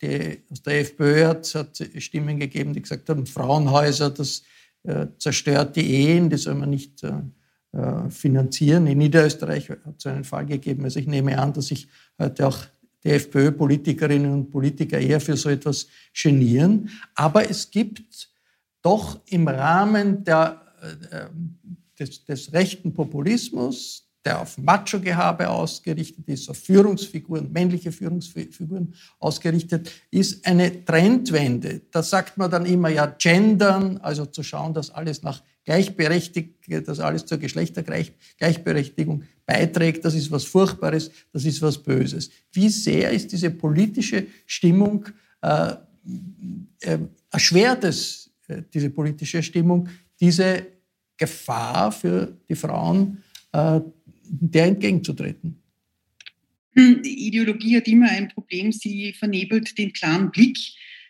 die, 0.00 0.42
aus 0.48 0.62
der 0.62 0.80
FPÖ 0.80 1.26
hat 1.26 1.54
es 1.54 2.04
Stimmen 2.04 2.38
gegeben, 2.38 2.72
die 2.72 2.82
gesagt 2.82 3.08
haben, 3.08 3.26
Frauenhäuser, 3.26 4.10
das 4.10 4.42
zerstört 5.18 5.74
die 5.74 5.90
Ehen, 5.92 6.30
die 6.30 6.36
soll 6.36 6.54
man 6.54 6.70
nicht 6.70 7.02
äh, 7.02 7.12
finanzieren. 8.10 8.86
In 8.86 8.98
Niederösterreich 8.98 9.70
hat 9.70 9.80
es 9.98 10.06
einen 10.06 10.24
Fall 10.24 10.44
gegeben. 10.44 10.84
Also 10.84 11.00
ich 11.00 11.06
nehme 11.06 11.38
an, 11.38 11.54
dass 11.54 11.68
sich 11.68 11.88
heute 12.18 12.46
auch 12.46 12.58
die 13.04 13.10
FPÖ-Politikerinnen 13.10 14.32
und 14.32 14.50
Politiker 14.50 14.98
eher 14.98 15.20
für 15.20 15.36
so 15.36 15.48
etwas 15.48 15.86
genieren. 16.12 16.90
Aber 17.14 17.48
es 17.48 17.70
gibt 17.70 18.28
doch 18.82 19.20
im 19.26 19.48
Rahmen 19.48 20.24
der, 20.24 20.60
äh, 21.10 21.26
des, 21.98 22.24
des 22.24 22.52
rechten 22.52 22.92
Populismus, 22.92 24.01
der 24.24 24.40
auf 24.40 24.56
Macho-Gehabe 24.58 25.48
ausgerichtet 25.48 26.28
ist, 26.28 26.48
auf 26.48 26.58
Führungsfiguren, 26.58 27.50
männliche 27.50 27.90
Führungsfiguren 27.90 28.94
ausgerichtet 29.18 29.90
ist, 30.10 30.46
eine 30.46 30.84
Trendwende. 30.84 31.82
Da 31.90 32.02
sagt 32.02 32.38
man 32.38 32.50
dann 32.50 32.66
immer 32.66 32.88
ja 32.88 33.06
gendern, 33.06 33.98
also 33.98 34.26
zu 34.26 34.42
schauen, 34.42 34.74
dass 34.74 34.90
alles 34.90 35.22
nach 35.22 35.42
gleichberechtigt, 35.64 36.54
dass 36.86 37.00
alles 37.00 37.24
zur 37.24 37.38
Geschlechtergleichberechtigung 37.38 39.24
beiträgt. 39.46 40.04
Das 40.04 40.14
ist 40.14 40.30
was 40.30 40.44
Furchtbares, 40.44 41.10
das 41.32 41.44
ist 41.44 41.62
was 41.62 41.78
Böses. 41.78 42.30
Wie 42.52 42.68
sehr 42.68 43.10
ist 43.10 43.32
diese 43.32 43.50
politische 43.50 44.26
Stimmung, 44.46 45.06
äh, 45.40 45.74
äh, 46.80 46.98
erschwert 47.30 47.84
es, 47.84 48.30
äh, 48.48 48.62
diese 48.72 48.90
politische 48.90 49.42
Stimmung, 49.42 49.88
diese 50.20 50.66
Gefahr 51.16 51.92
für 51.92 52.36
die 52.48 52.56
Frauen, 52.56 53.22
äh, 53.52 53.80
der 54.24 54.66
entgegenzutreten? 54.66 55.62
Hm, 56.74 57.02
die 57.02 57.26
Ideologie 57.26 57.76
hat 57.76 57.88
immer 57.88 58.08
ein 58.10 58.28
Problem, 58.28 58.72
sie 58.72 59.12
vernebelt 59.12 59.76
den 59.76 59.92
klaren 59.92 60.30
Blick. 60.30 60.58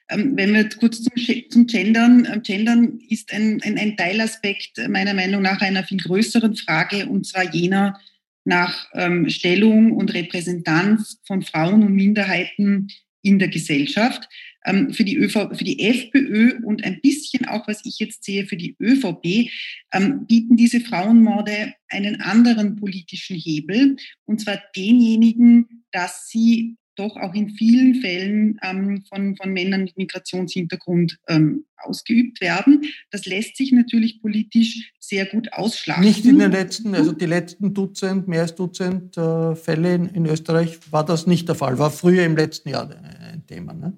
Ähm, 0.09 0.33
wenn 0.37 0.53
wir 0.53 0.69
kurz 0.69 1.03
zum, 1.03 1.13
zum 1.51 1.67
Gendern, 1.67 2.27
ähm, 2.31 2.43
Gendern 2.43 3.01
ist 3.09 3.33
ein, 3.33 3.61
ein, 3.63 3.79
ein, 3.79 3.97
Teilaspekt 3.97 4.79
meiner 4.89 5.15
Meinung 5.15 5.43
nach 5.43 5.61
einer 5.61 5.85
viel 5.85 5.99
größeren 5.99 6.57
Frage, 6.57 7.07
und 7.07 7.27
zwar 7.27 7.53
jener 7.55 7.99
nach 8.45 8.89
ähm, 8.95 9.29
Stellung 9.31 9.93
und 9.93 10.13
Repräsentanz 10.13 11.21
von 11.25 11.43
Frauen 11.43 11.85
und 11.85 11.95
Minderheiten 11.95 12.89
in 13.23 13.39
der 13.39 13.49
Gesellschaft. 13.49 14.29
Ähm, 14.65 14.93
für, 14.93 15.05
die 15.05 15.17
ÖV, 15.17 15.57
für 15.57 15.65
die 15.65 15.81
FPÖ 15.81 16.61
und 16.65 16.85
ein 16.85 17.01
bisschen 17.01 17.47
auch, 17.47 17.67
was 17.67 17.85
ich 17.85 17.99
jetzt 17.99 18.25
sehe, 18.25 18.47
für 18.47 18.57
die 18.57 18.77
ÖVP, 18.81 19.51
ähm, 19.93 20.27
bieten 20.27 20.57
diese 20.57 20.81
Frauenmorde 20.81 21.75
einen 21.89 22.21
anderen 22.21 22.77
politischen 22.77 23.37
Hebel, 23.37 23.97
und 24.25 24.41
zwar 24.41 24.63
denjenigen, 24.75 25.85
dass 25.91 26.29
sie 26.29 26.77
doch 26.97 27.17
auch 27.17 27.35
in 27.35 27.51
vielen 27.51 27.97
Fällen 27.97 28.59
ähm, 28.63 29.03
von, 29.09 29.37
von 29.37 29.53
Männern 29.53 29.85
mit 29.85 29.97
Migrationshintergrund 29.97 31.19
ähm, 31.29 31.65
ausgeübt 31.77 32.41
werden. 32.41 32.85
Das 33.11 33.25
lässt 33.25 33.57
sich 33.57 33.73
natürlich 33.73 34.21
politisch 34.21 34.93
sehr 34.99 35.27
gut 35.27 35.53
ausschlagen. 35.53 36.03
Nicht 36.03 36.25
in 36.25 36.39
den 36.39 36.53
letzten, 36.53 36.95
also 36.95 37.13
die 37.13 37.27
letzten 37.27 37.75
Dutzend, 37.75 38.29
mehr 38.29 38.43
als 38.43 38.55
Dutzend 38.55 39.17
äh, 39.17 39.55
Fälle 39.55 39.95
in, 39.95 40.07
in, 40.07 40.27
Österreich 40.27 40.79
war 40.91 41.05
das 41.05 41.27
nicht 41.27 41.49
der 41.49 41.55
Fall, 41.55 41.79
war 41.79 41.91
früher 41.91 42.25
im 42.25 42.37
letzten 42.37 42.69
Jahr 42.69 42.91
ein 42.91 43.47
Thema. 43.47 43.73
Ne? 43.73 43.95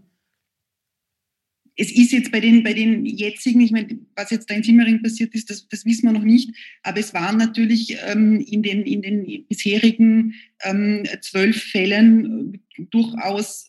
Es 1.77 1.91
ist 1.91 2.13
jetzt 2.13 2.31
bei 2.31 2.41
den, 2.41 2.63
bei 2.63 2.73
den 2.73 3.05
jetzigen, 3.05 3.61
ich 3.61 3.73
meine, 3.73 3.99
was 4.15 4.31
jetzt 4.31 4.49
da 4.49 4.55
in 4.55 4.63
Simmering 4.63 5.03
passiert 5.03 5.35
ist, 5.35 5.51
das, 5.51 5.69
das 5.69 5.85
wissen 5.85 6.07
wir 6.07 6.13
noch 6.13 6.25
nicht, 6.25 6.51
aber 6.83 7.01
es 7.01 7.15
waren 7.15 7.37
natürlich 7.37 7.97
ähm, 8.07 8.41
in, 8.41 8.63
den, 8.63 8.83
in 8.83 9.03
den 9.03 9.47
bisherigen 9.49 10.35
ähm, 10.63 11.05
zwölf 11.21 11.63
Fällen 11.63 12.55
äh, 12.77 12.85
durchaus 12.91 13.69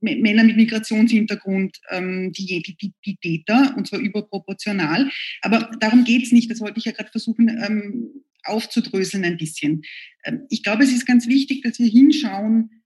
Männer 0.00 0.44
mit 0.44 0.56
Migrationshintergrund 0.56 1.80
ähm, 1.90 2.32
die, 2.32 2.62
die, 2.62 2.76
die, 2.76 2.92
die 3.04 3.16
Täter, 3.16 3.74
und 3.76 3.88
zwar 3.88 3.98
überproportional. 3.98 5.10
Aber 5.42 5.70
darum 5.80 6.04
geht 6.04 6.22
es 6.22 6.32
nicht, 6.32 6.50
das 6.50 6.60
wollte 6.60 6.78
ich 6.78 6.84
ja 6.84 6.92
gerade 6.92 7.10
versuchen 7.10 7.48
ähm, 7.48 8.24
aufzudröseln 8.44 9.24
ein 9.24 9.36
bisschen. 9.36 9.82
Ähm, 10.24 10.42
ich 10.50 10.62
glaube, 10.62 10.84
es 10.84 10.92
ist 10.92 11.06
ganz 11.06 11.26
wichtig, 11.26 11.62
dass 11.62 11.78
wir 11.78 11.88
hinschauen, 11.88 12.77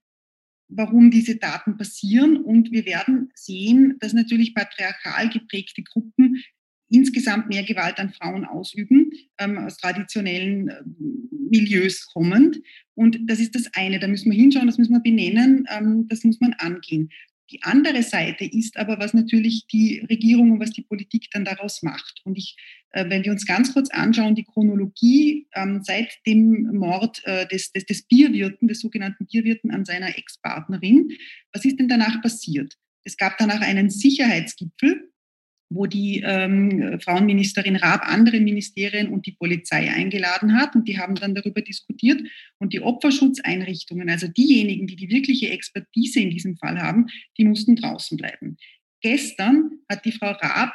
warum 0.75 1.11
diese 1.11 1.37
Daten 1.37 1.77
passieren. 1.77 2.37
Und 2.37 2.71
wir 2.71 2.85
werden 2.85 3.31
sehen, 3.35 3.97
dass 3.99 4.13
natürlich 4.13 4.53
patriarchal 4.53 5.29
geprägte 5.29 5.83
Gruppen 5.83 6.43
insgesamt 6.89 7.49
mehr 7.49 7.63
Gewalt 7.63 7.97
an 7.97 8.13
Frauen 8.13 8.45
ausüben, 8.45 9.11
ähm, 9.39 9.57
aus 9.57 9.77
traditionellen 9.77 10.69
äh, 10.69 10.81
Milieus 11.49 12.05
kommend. 12.05 12.61
Und 12.93 13.19
das 13.25 13.39
ist 13.39 13.55
das 13.55 13.69
eine. 13.73 13.99
Da 13.99 14.07
müssen 14.07 14.31
wir 14.31 14.37
hinschauen, 14.37 14.67
das 14.67 14.77
müssen 14.77 14.93
wir 14.93 14.99
benennen, 15.01 15.65
ähm, 15.75 16.07
das 16.07 16.23
muss 16.23 16.39
man 16.39 16.53
angehen. 16.53 17.09
Die 17.51 17.61
andere 17.63 18.03
Seite 18.03 18.45
ist 18.45 18.77
aber, 18.77 18.99
was 18.99 19.13
natürlich 19.13 19.67
die 19.67 19.99
Regierung 20.09 20.51
und 20.51 20.59
was 20.59 20.71
die 20.71 20.81
Politik 20.81 21.27
dann 21.31 21.45
daraus 21.45 21.83
macht. 21.83 22.21
Und 22.23 22.37
ich, 22.37 22.55
äh, 22.91 23.09
wenn 23.09 23.23
wir 23.23 23.31
uns 23.31 23.45
ganz 23.45 23.73
kurz 23.73 23.89
anschauen, 23.89 24.35
die 24.35 24.45
Chronologie 24.45 25.47
ähm, 25.53 25.81
seit 25.83 26.09
dem 26.25 26.71
Mord 26.73 27.21
äh, 27.25 27.45
des, 27.47 27.71
des, 27.71 27.85
des 27.85 28.03
Bierwirten, 28.03 28.67
des 28.67 28.79
sogenannten 28.79 29.25
Bierwirten 29.25 29.71
an 29.71 29.85
seiner 29.85 30.17
Ex-Partnerin, 30.17 31.09
was 31.51 31.65
ist 31.65 31.79
denn 31.79 31.89
danach 31.89 32.21
passiert? 32.21 32.77
Es 33.03 33.17
gab 33.17 33.37
danach 33.37 33.61
einen 33.61 33.89
Sicherheitsgipfel 33.89 35.12
wo 35.69 35.85
die 35.85 36.21
ähm, 36.25 36.99
Frauenministerin 36.99 37.75
Raab 37.75 38.01
andere 38.03 38.39
Ministerien 38.39 39.09
und 39.09 39.25
die 39.25 39.31
Polizei 39.31 39.91
eingeladen 39.91 40.55
hat 40.55 40.75
und 40.75 40.87
die 40.87 40.99
haben 40.99 41.15
dann 41.15 41.35
darüber 41.35 41.61
diskutiert 41.61 42.21
und 42.59 42.73
die 42.73 42.81
Opferschutzeinrichtungen, 42.81 44.09
also 44.09 44.27
diejenigen, 44.27 44.87
die 44.87 44.95
die 44.95 45.09
wirkliche 45.09 45.49
Expertise 45.49 46.19
in 46.19 46.29
diesem 46.29 46.57
Fall 46.57 46.79
haben, 46.79 47.07
die 47.37 47.45
mussten 47.45 47.75
draußen 47.75 48.17
bleiben. 48.17 48.57
Gestern 49.01 49.71
hat 49.89 50.05
die 50.05 50.11
Frau 50.11 50.31
Raab 50.31 50.73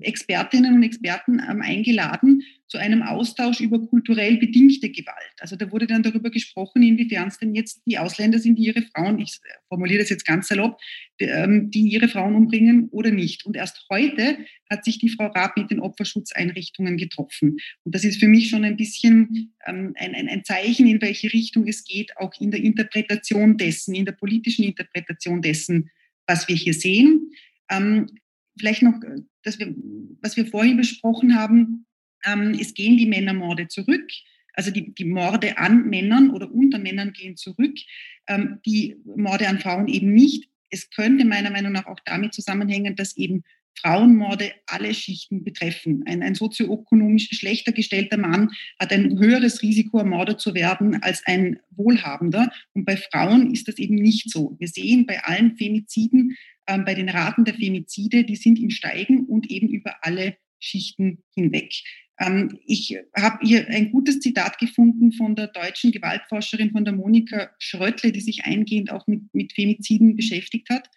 Expertinnen 0.00 0.76
und 0.76 0.82
Experten 0.82 1.40
ähm, 1.40 1.60
eingeladen 1.62 2.42
zu 2.66 2.78
einem 2.78 3.02
Austausch 3.02 3.60
über 3.60 3.78
kulturell 3.78 4.38
bedingte 4.38 4.90
Gewalt. 4.90 5.34
Also 5.38 5.56
da 5.56 5.70
wurde 5.70 5.86
dann 5.86 6.02
darüber 6.02 6.30
gesprochen, 6.30 6.82
inwiefern 6.82 7.28
es 7.28 7.38
denn 7.38 7.54
jetzt 7.54 7.82
die 7.86 7.98
Ausländer 7.98 8.38
sind, 8.38 8.56
die 8.58 8.64
ihre 8.64 8.82
Frauen, 8.82 9.18
ich 9.20 9.38
formuliere 9.68 10.00
das 10.00 10.10
jetzt 10.10 10.26
ganz 10.26 10.48
salopp, 10.48 10.80
die, 11.20 11.26
ähm, 11.26 11.70
ihre 11.72 12.08
Frauen 12.08 12.34
umbringen 12.34 12.88
oder 12.90 13.10
nicht. 13.10 13.44
Und 13.44 13.56
erst 13.56 13.86
heute 13.90 14.38
hat 14.70 14.84
sich 14.84 14.98
die 14.98 15.10
Frau 15.10 15.26
Raab 15.26 15.56
mit 15.56 15.70
den 15.70 15.80
Opferschutzeinrichtungen 15.80 16.96
getroffen. 16.96 17.58
Und 17.84 17.94
das 17.94 18.04
ist 18.04 18.18
für 18.18 18.28
mich 18.28 18.48
schon 18.48 18.64
ein 18.64 18.76
bisschen 18.76 19.54
ähm, 19.66 19.94
ein, 19.96 20.14
ein, 20.14 20.28
ein 20.28 20.44
Zeichen, 20.44 20.86
in 20.86 21.02
welche 21.02 21.32
Richtung 21.32 21.68
es 21.68 21.84
geht, 21.84 22.16
auch 22.16 22.32
in 22.40 22.50
der 22.50 22.60
Interpretation 22.60 23.56
dessen, 23.58 23.94
in 23.94 24.06
der 24.06 24.12
politischen 24.12 24.64
Interpretation 24.64 25.42
dessen, 25.42 25.90
was 26.26 26.48
wir 26.48 26.56
hier 26.56 26.74
sehen. 26.74 27.30
Ähm, 27.70 28.08
vielleicht 28.58 28.82
noch, 28.82 28.94
äh, 29.02 29.20
dass 29.42 29.58
wir, 29.58 29.74
was 30.22 30.36
wir 30.36 30.46
vorhin 30.46 30.76
besprochen 30.76 31.36
haben, 31.36 31.86
ähm, 32.26 32.56
es 32.60 32.74
gehen 32.74 32.96
die 32.96 33.06
Männermorde 33.06 33.68
zurück. 33.68 34.10
Also 34.54 34.70
die, 34.70 34.94
die 34.94 35.04
Morde 35.04 35.58
an 35.58 35.88
Männern 35.88 36.30
oder 36.30 36.52
unter 36.52 36.78
Männern 36.78 37.12
gehen 37.12 37.36
zurück, 37.36 37.76
ähm, 38.28 38.60
die 38.64 38.96
Morde 39.16 39.48
an 39.48 39.58
Frauen 39.58 39.88
eben 39.88 40.12
nicht. 40.12 40.48
Es 40.70 40.90
könnte 40.90 41.24
meiner 41.24 41.50
Meinung 41.50 41.72
nach 41.72 41.86
auch 41.86 42.00
damit 42.04 42.34
zusammenhängen, 42.34 42.96
dass 42.96 43.16
eben 43.16 43.44
Frauenmorde 43.76 44.52
alle 44.66 44.94
Schichten 44.94 45.42
betreffen. 45.42 46.04
Ein, 46.06 46.22
ein 46.22 46.34
sozioökonomisch 46.34 47.28
schlechter 47.32 47.72
gestellter 47.72 48.16
Mann 48.16 48.50
hat 48.78 48.92
ein 48.92 49.18
höheres 49.18 49.62
Risiko, 49.62 49.98
ermordet 49.98 50.40
zu 50.40 50.54
werden 50.54 51.02
als 51.02 51.22
ein 51.26 51.58
Wohlhabender. 51.70 52.50
Und 52.72 52.84
bei 52.84 52.96
Frauen 52.96 53.52
ist 53.52 53.68
das 53.68 53.78
eben 53.78 53.96
nicht 53.96 54.30
so. 54.30 54.56
Wir 54.58 54.68
sehen 54.68 55.06
bei 55.06 55.22
allen 55.24 55.56
Femiziden, 55.56 56.36
äh, 56.66 56.78
bei 56.78 56.94
den 56.94 57.08
Raten 57.08 57.44
der 57.44 57.54
Femizide, 57.54 58.24
die 58.24 58.36
sind 58.36 58.58
im 58.58 58.70
Steigen 58.70 59.26
und 59.26 59.50
eben 59.50 59.68
über 59.68 59.96
alle 60.02 60.36
Schichten 60.60 61.22
hinweg. 61.34 61.74
Ähm, 62.18 62.58
ich 62.64 62.96
habe 63.16 63.38
hier 63.42 63.66
ein 63.68 63.90
gutes 63.90 64.20
Zitat 64.20 64.58
gefunden 64.58 65.12
von 65.12 65.34
der 65.34 65.48
deutschen 65.48 65.92
Gewaltforscherin 65.92 66.70
von 66.70 66.84
der 66.84 66.94
Monika 66.94 67.50
Schröttle, 67.58 68.12
die 68.12 68.20
sich 68.20 68.44
eingehend 68.44 68.90
auch 68.92 69.06
mit, 69.06 69.22
mit 69.34 69.52
Femiziden 69.52 70.16
beschäftigt 70.16 70.68
hat. 70.70 70.88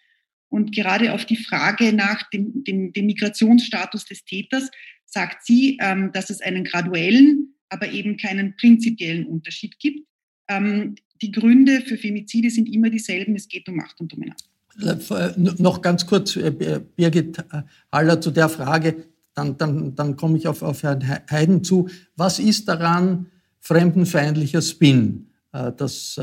Und 0.48 0.74
gerade 0.74 1.12
auf 1.12 1.24
die 1.24 1.36
Frage 1.36 1.92
nach 1.92 2.28
dem, 2.30 2.64
dem, 2.64 2.92
dem 2.92 3.06
Migrationsstatus 3.06 4.04
des 4.06 4.24
Täters 4.24 4.70
sagt 5.04 5.44
sie, 5.44 5.78
ähm, 5.80 6.10
dass 6.12 6.30
es 6.30 6.40
einen 6.40 6.64
graduellen, 6.64 7.54
aber 7.68 7.90
eben 7.90 8.16
keinen 8.16 8.56
prinzipiellen 8.56 9.26
Unterschied 9.26 9.78
gibt. 9.78 10.06
Ähm, 10.48 10.94
die 11.20 11.32
Gründe 11.32 11.82
für 11.82 11.98
Femizide 11.98 12.50
sind 12.50 12.68
immer 12.68 12.90
dieselben. 12.90 13.34
Es 13.34 13.48
geht 13.48 13.68
um 13.68 13.76
Macht 13.76 14.00
und 14.00 14.12
Dominanz. 14.12 14.48
Äh, 14.80 15.32
noch 15.36 15.82
ganz 15.82 16.06
kurz, 16.06 16.36
äh, 16.36 16.80
Birgit 16.96 17.44
Haller, 17.90 18.20
zu 18.20 18.30
der 18.30 18.48
Frage, 18.48 19.08
dann, 19.38 19.56
dann, 19.56 19.94
dann 19.94 20.16
komme 20.16 20.36
ich 20.36 20.48
auf, 20.48 20.62
auf 20.62 20.82
Herrn 20.82 21.06
Heiden 21.30 21.62
zu. 21.62 21.88
Was 22.16 22.38
ist 22.38 22.68
daran 22.68 23.26
fremdenfeindlicher 23.60 24.62
Spin, 24.62 25.30
äh, 25.52 25.72
dass 25.72 26.20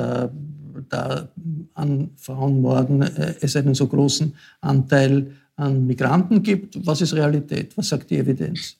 da 0.90 1.32
an 1.74 2.12
Frauenmorden 2.18 3.02
es 3.02 3.56
einen 3.56 3.74
so 3.74 3.88
großen 3.88 4.36
Anteil 4.60 5.32
an 5.56 5.88
Migranten 5.88 6.44
gibt? 6.44 6.86
Was 6.86 7.02
ist 7.02 7.14
Realität? 7.14 7.78
Was 7.78 7.90
sagt 7.90 8.10
die 8.10 8.18
Evidenz? 8.18 8.78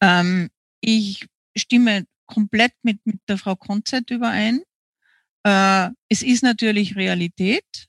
Ähm, 0.00 0.48
ich 0.80 1.26
stimme 1.56 2.04
komplett 2.26 2.72
mit, 2.82 2.98
mit 3.04 3.20
der 3.28 3.38
Frau 3.38 3.56
Konzert 3.56 4.10
überein. 4.10 4.62
Äh, 5.44 5.90
es 6.08 6.22
ist 6.22 6.42
natürlich 6.42 6.96
Realität. 6.96 7.88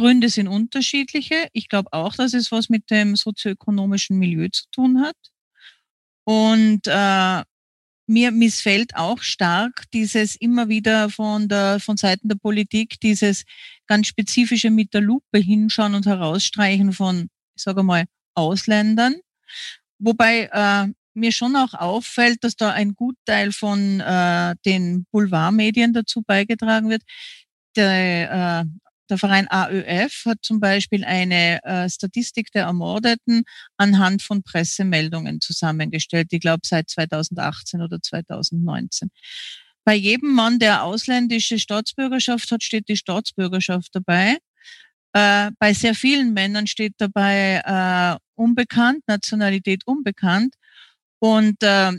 Gründe 0.00 0.30
sind 0.30 0.48
unterschiedliche. 0.48 1.48
Ich 1.52 1.68
glaube 1.68 1.92
auch, 1.92 2.14
dass 2.14 2.32
es 2.32 2.50
was 2.50 2.70
mit 2.70 2.90
dem 2.90 3.16
sozioökonomischen 3.16 4.18
Milieu 4.18 4.48
zu 4.50 4.64
tun 4.72 5.02
hat. 5.02 5.16
Und 6.24 6.86
äh, 6.86 7.42
mir 8.06 8.30
missfällt 8.30 8.96
auch 8.96 9.20
stark 9.20 9.84
dieses 9.92 10.36
immer 10.36 10.70
wieder 10.70 11.10
von 11.10 11.48
der 11.48 11.80
von 11.80 11.98
Seiten 11.98 12.28
der 12.28 12.36
Politik 12.36 12.98
dieses 13.00 13.44
ganz 13.86 14.06
spezifische 14.06 14.70
mit 14.70 14.94
der 14.94 15.02
Lupe 15.02 15.38
hinschauen 15.38 15.94
und 15.94 16.06
herausstreichen 16.06 16.94
von, 16.94 17.28
ich 17.54 17.62
sage 17.62 17.82
mal, 17.82 18.06
Ausländern. 18.34 19.16
Wobei 19.98 20.48
äh, 20.50 20.86
mir 21.12 21.32
schon 21.32 21.56
auch 21.56 21.74
auffällt, 21.74 22.42
dass 22.42 22.56
da 22.56 22.70
ein 22.72 22.94
Gutteil 22.94 23.52
von 23.52 24.00
äh, 24.00 24.54
den 24.64 25.04
Boulevardmedien 25.12 25.92
dazu 25.92 26.22
beigetragen 26.22 26.88
wird. 26.88 27.02
Der, 27.76 28.64
äh, 28.64 28.89
der 29.10 29.18
Verein 29.18 29.48
AÖF 29.50 30.24
hat 30.26 30.38
zum 30.42 30.60
Beispiel 30.60 31.04
eine 31.04 31.62
äh, 31.64 31.88
Statistik 31.90 32.50
der 32.52 32.64
Ermordeten 32.64 33.42
anhand 33.76 34.22
von 34.22 34.42
Pressemeldungen 34.42 35.40
zusammengestellt, 35.40 36.28
ich 36.30 36.40
glaube 36.40 36.60
seit 36.64 36.88
2018 36.88 37.82
oder 37.82 38.00
2019. 38.00 39.10
Bei 39.84 39.94
jedem 39.94 40.32
Mann, 40.32 40.58
der 40.58 40.84
ausländische 40.84 41.58
Staatsbürgerschaft 41.58 42.50
hat, 42.50 42.62
steht 42.62 42.88
die 42.88 42.96
Staatsbürgerschaft 42.96 43.88
dabei. 43.92 44.38
Äh, 45.12 45.50
bei 45.58 45.72
sehr 45.74 45.94
vielen 45.94 46.32
Männern 46.32 46.66
steht 46.66 46.94
dabei 46.98 47.62
äh, 47.64 48.18
unbekannt, 48.34 49.02
Nationalität 49.06 49.86
unbekannt. 49.86 50.54
Und 51.18 51.62
äh, 51.62 51.92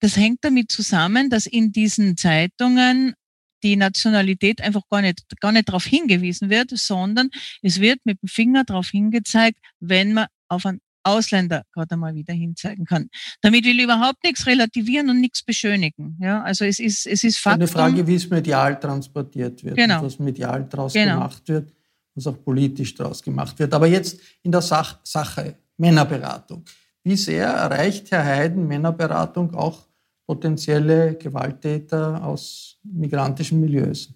das 0.00 0.16
hängt 0.16 0.38
damit 0.42 0.72
zusammen, 0.72 1.30
dass 1.30 1.46
in 1.46 1.72
diesen 1.72 2.16
Zeitungen 2.16 3.14
die 3.62 3.76
Nationalität 3.76 4.60
einfach 4.60 4.82
gar 4.88 5.02
nicht, 5.02 5.24
gar 5.40 5.52
nicht 5.52 5.68
darauf 5.68 5.84
hingewiesen 5.84 6.50
wird, 6.50 6.70
sondern 6.70 7.30
es 7.62 7.80
wird 7.80 8.00
mit 8.04 8.22
dem 8.22 8.28
Finger 8.28 8.64
darauf 8.64 8.88
hingezeigt, 8.88 9.58
wenn 9.80 10.12
man 10.12 10.26
auf 10.48 10.64
einen 10.66 10.80
Ausländer 11.08 11.64
gerade 11.72 11.96
mal 11.96 12.14
wieder 12.14 12.34
hinzeigen 12.34 12.84
kann. 12.84 13.08
Damit 13.40 13.64
will 13.64 13.78
ich 13.78 13.84
überhaupt 13.84 14.22
nichts 14.24 14.46
relativieren 14.46 15.08
und 15.10 15.20
nichts 15.20 15.42
beschönigen. 15.42 16.18
Ja, 16.20 16.42
also 16.42 16.64
es 16.64 16.78
ist, 16.78 17.06
es 17.06 17.24
ist 17.24 17.38
Faktum. 17.38 17.62
Eine 17.62 17.68
Frage, 17.68 18.06
wie 18.06 18.14
es 18.14 18.28
medial 18.28 18.78
transportiert 18.78 19.64
wird, 19.64 19.76
genau. 19.76 20.02
was 20.02 20.18
medial 20.18 20.64
daraus 20.64 20.92
genau. 20.92 21.14
gemacht 21.14 21.48
wird, 21.48 21.72
was 22.14 22.26
auch 22.26 22.42
politisch 22.44 22.94
daraus 22.94 23.22
gemacht 23.22 23.58
wird. 23.58 23.72
Aber 23.72 23.86
jetzt 23.86 24.20
in 24.42 24.52
der 24.52 24.62
Sach 24.62 24.98
Sache, 25.02 25.56
Männerberatung. 25.76 26.64
Wie 27.04 27.16
sehr 27.16 27.46
erreicht 27.46 28.10
Herr 28.10 28.24
Heiden 28.24 28.66
Männerberatung 28.66 29.54
auch 29.54 29.87
potenzielle 30.28 31.16
Gewalttäter 31.16 32.22
aus 32.22 32.78
migrantischen 32.84 33.60
Milieus? 33.60 34.14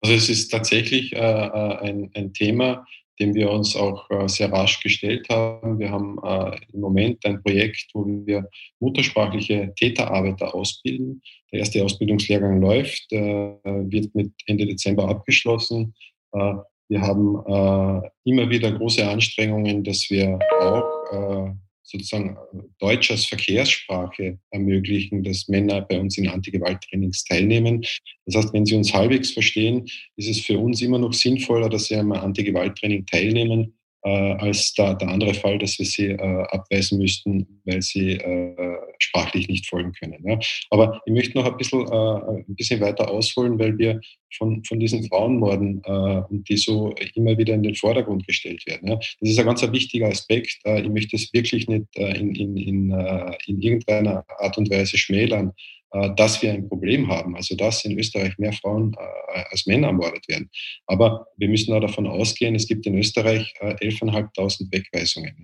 Also 0.00 0.14
es 0.14 0.28
ist 0.28 0.50
tatsächlich 0.50 1.12
äh, 1.12 1.18
äh, 1.18 1.78
ein, 1.78 2.10
ein, 2.14 2.32
Thema, 2.32 2.86
dem 3.18 3.34
wir 3.34 3.50
uns 3.50 3.74
auch 3.74 4.08
äh, 4.10 4.28
sehr 4.28 4.52
rasch 4.52 4.80
gestellt 4.80 5.28
haben. 5.28 5.80
Wir 5.80 5.90
haben 5.90 6.18
äh, 6.22 6.56
im 6.72 6.80
Moment 6.80 7.24
ein 7.26 7.42
Projekt, 7.42 7.88
wo 7.92 8.06
wir 8.06 8.48
muttersprachliche 8.78 9.72
Täterarbeiter 9.74 10.54
ausbilden. 10.54 11.20
Der 11.50 11.60
erste 11.60 11.82
Ausbildungslehrgang 11.82 12.60
läuft, 12.60 13.12
äh, 13.12 13.56
wird 13.64 14.14
mit 14.14 14.30
Ende 14.46 14.66
Dezember 14.66 15.08
abgeschlossen. 15.08 15.92
Äh, 16.32 16.54
wir 16.88 17.00
haben 17.00 18.04
immer 18.22 18.48
wieder 18.48 18.70
große 18.70 19.04
Anstrengungen, 19.04 19.82
dass 19.82 20.08
wir 20.08 20.38
auch 20.60 21.56
sozusagen 21.86 22.36
äh, 22.36 22.62
Deutsch 22.78 23.10
als 23.10 23.24
Verkehrssprache 23.26 24.38
ermöglichen, 24.50 25.22
dass 25.22 25.48
Männer 25.48 25.80
bei 25.82 25.98
uns 25.98 26.18
in 26.18 26.28
Antigewalttrainings 26.28 27.24
teilnehmen. 27.24 27.82
Das 28.26 28.36
heißt, 28.36 28.52
wenn 28.52 28.66
sie 28.66 28.74
uns 28.74 28.92
halbwegs 28.92 29.30
verstehen, 29.32 29.86
ist 30.16 30.28
es 30.28 30.40
für 30.40 30.58
uns 30.58 30.82
immer 30.82 30.98
noch 30.98 31.12
sinnvoller, 31.12 31.68
dass 31.68 31.86
sie 31.86 31.96
am 31.96 32.12
Antigewalttraining 32.12 33.06
teilnehmen, 33.06 33.78
als 34.02 34.72
der, 34.74 34.94
der 34.94 35.08
andere 35.08 35.34
Fall, 35.34 35.58
dass 35.58 35.78
wir 35.78 35.86
sie 35.86 36.10
äh, 36.10 36.42
abweisen 36.50 36.98
müssten, 36.98 37.60
weil 37.64 37.82
sie 37.82 38.12
äh, 38.12 38.76
sprachlich 38.98 39.48
nicht 39.48 39.68
folgen 39.68 39.92
können. 39.92 40.22
Ja. 40.24 40.38
Aber 40.70 41.00
ich 41.06 41.12
möchte 41.12 41.36
noch 41.36 41.46
ein 41.46 41.56
bisschen, 41.56 41.86
äh, 41.86 42.40
ein 42.46 42.54
bisschen 42.54 42.80
weiter 42.80 43.10
ausholen, 43.10 43.58
weil 43.58 43.76
wir 43.78 44.00
von, 44.36 44.62
von 44.64 44.78
diesen 44.78 45.06
Frauenmorden, 45.08 45.82
äh, 45.84 46.22
die 46.30 46.56
so 46.56 46.94
immer 47.14 47.36
wieder 47.38 47.54
in 47.54 47.62
den 47.62 47.74
Vordergrund 47.74 48.26
gestellt 48.26 48.64
werden. 48.66 48.88
Ja. 48.88 48.96
Das 48.96 49.30
ist 49.30 49.38
ein 49.38 49.46
ganz 49.46 49.62
wichtiger 49.62 50.08
Aspekt. 50.08 50.56
Äh, 50.64 50.82
ich 50.82 50.88
möchte 50.88 51.16
es 51.16 51.32
wirklich 51.32 51.66
nicht 51.68 51.86
äh, 51.96 52.18
in, 52.18 52.34
in, 52.34 52.56
in, 52.56 52.90
äh, 52.90 53.36
in 53.46 53.60
irgendeiner 53.60 54.24
Art 54.38 54.58
und 54.58 54.70
Weise 54.70 54.98
schmälern. 54.98 55.52
Äh, 55.92 56.10
dass 56.16 56.42
wir 56.42 56.52
ein 56.52 56.68
Problem 56.68 57.08
haben, 57.08 57.36
also 57.36 57.54
dass 57.54 57.84
in 57.84 57.98
Österreich 57.98 58.36
mehr 58.38 58.52
Frauen 58.52 58.94
äh, 58.98 59.42
als 59.50 59.66
Männer 59.66 59.88
ermordet 59.88 60.26
werden. 60.28 60.50
Aber 60.86 61.26
wir 61.36 61.48
müssen 61.48 61.72
auch 61.72 61.80
davon 61.80 62.06
ausgehen, 62.06 62.54
es 62.56 62.66
gibt 62.66 62.86
in 62.86 62.98
Österreich 62.98 63.54
11.500 63.60 64.62
äh, 64.66 64.72
Wegweisungen. 64.72 65.36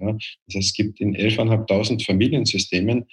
Das 0.46 0.56
heißt, 0.56 0.68
es 0.68 0.72
gibt 0.72 1.00
in 1.00 1.16
11.500 1.16 2.04
Familiensystemen 2.04 3.06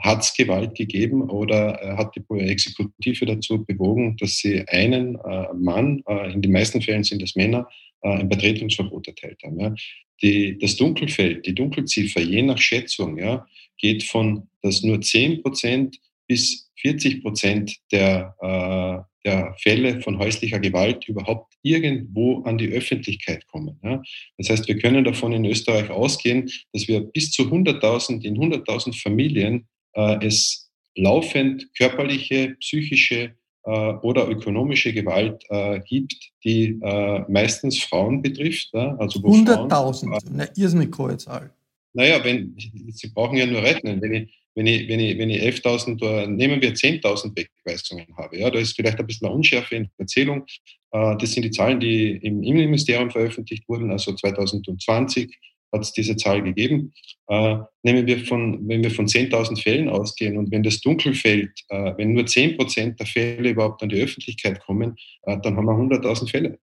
hat 0.00 0.22
es 0.22 0.34
Gewalt 0.34 0.74
gegeben 0.74 1.30
oder 1.30 1.94
hat 1.96 2.16
die 2.16 2.40
Exekutive 2.40 3.24
dazu 3.24 3.64
bewogen, 3.64 4.16
dass 4.16 4.38
sie 4.38 4.66
einen 4.66 5.16
Mann, 5.54 6.02
in 6.34 6.42
den 6.42 6.50
meisten 6.50 6.82
Fällen 6.82 7.04
sind 7.04 7.22
es 7.22 7.36
Männer, 7.36 7.68
ein 8.00 8.28
Betretungsverbot 8.28 9.06
erteilt 9.06 9.40
haben. 9.44 9.76
Die, 10.22 10.58
das 10.58 10.74
Dunkelfeld, 10.74 11.46
die 11.46 11.54
Dunkelziffer, 11.54 12.20
je 12.20 12.42
nach 12.42 12.58
Schätzung, 12.58 13.16
ja, 13.16 13.46
geht 13.78 14.02
von, 14.02 14.48
dass 14.60 14.82
nur 14.82 15.00
10 15.00 15.40
Prozent 15.40 16.00
bis 16.30 16.70
40 16.76 17.24
Prozent 17.24 17.76
der, 17.90 18.36
äh, 18.40 19.28
der 19.28 19.52
Fälle 19.58 20.00
von 20.00 20.16
häuslicher 20.20 20.60
Gewalt 20.60 21.08
überhaupt 21.08 21.54
irgendwo 21.62 22.42
an 22.44 22.56
die 22.56 22.68
Öffentlichkeit 22.68 23.48
kommen. 23.48 23.80
Ja. 23.82 24.00
Das 24.38 24.48
heißt, 24.48 24.68
wir 24.68 24.78
können 24.78 25.02
davon 25.02 25.32
in 25.32 25.44
Österreich 25.44 25.90
ausgehen, 25.90 26.48
dass 26.72 26.86
wir 26.86 27.00
bis 27.00 27.32
zu 27.32 27.42
100.000, 27.42 28.22
in 28.22 28.36
100.000 28.36 29.02
Familien 29.02 29.66
äh, 29.94 30.24
es 30.24 30.70
laufend 30.94 31.66
körperliche, 31.76 32.54
psychische 32.60 33.34
äh, 33.64 33.70
oder 33.70 34.28
ökonomische 34.28 34.92
Gewalt 34.92 35.42
äh, 35.48 35.80
gibt, 35.80 36.14
die 36.44 36.78
äh, 36.80 37.24
meistens 37.28 37.82
Frauen 37.82 38.22
betrifft. 38.22 38.70
Ja. 38.72 38.94
Also 38.98 39.18
100.000, 39.18 40.30
eine 40.30 40.48
irrsinnig 40.54 40.96
hohe 40.96 41.16
Zahl. 41.16 41.50
Naja, 41.92 42.22
wenn, 42.24 42.56
Sie 42.90 43.08
brauchen 43.08 43.36
ja 43.36 43.46
nur 43.46 43.62
rechnen. 43.62 44.00
Wenn 44.00 44.14
ich 44.14 44.40
wenn 44.54 44.66
ich, 44.66 44.88
wenn 44.88 45.00
ich, 45.00 45.18
wenn 45.18 45.30
ich 45.30 45.42
11.000 45.42 46.02
oder 46.02 46.26
nehmen 46.26 46.60
wir 46.60 46.74
10.000 46.74 47.36
Wegweisungen 47.36 48.06
habe, 48.16 48.38
ja, 48.38 48.50
da 48.50 48.58
ist 48.58 48.74
vielleicht 48.74 48.98
ein 48.98 49.06
bisschen 49.06 49.26
eine 49.26 49.36
Unschärfe 49.36 49.76
in 49.76 49.84
der 49.84 49.90
Erzählung. 49.98 50.44
Äh, 50.90 51.16
das 51.18 51.32
sind 51.32 51.44
die 51.44 51.50
Zahlen, 51.50 51.80
die 51.80 52.16
im 52.16 52.42
Innenministerium 52.42 53.10
veröffentlicht 53.10 53.68
wurden, 53.68 53.90
also 53.90 54.12
2020 54.12 55.34
hat 55.72 55.82
es 55.82 55.92
diese 55.92 56.16
Zahl 56.16 56.42
gegeben. 56.42 56.92
Äh, 57.28 57.58
nehmen 57.84 58.06
wir 58.06 58.24
von, 58.24 58.68
wenn 58.68 58.82
wir 58.82 58.90
von 58.90 59.06
10.000 59.06 59.62
Fällen 59.62 59.88
ausgehen 59.88 60.36
und 60.36 60.50
wenn 60.50 60.64
das 60.64 60.80
Dunkelfeld, 60.80 61.52
äh, 61.68 61.92
wenn 61.96 62.12
nur 62.12 62.26
10 62.26 62.56
Prozent 62.56 62.98
der 62.98 63.06
Fälle 63.06 63.50
überhaupt 63.50 63.82
an 63.84 63.88
die 63.88 64.02
Öffentlichkeit 64.02 64.60
kommen, 64.60 64.96
dann 65.24 65.56
haben 65.56 65.64
wir 65.64 65.72
100.000 65.72 66.28
Fälle. 66.28 66.58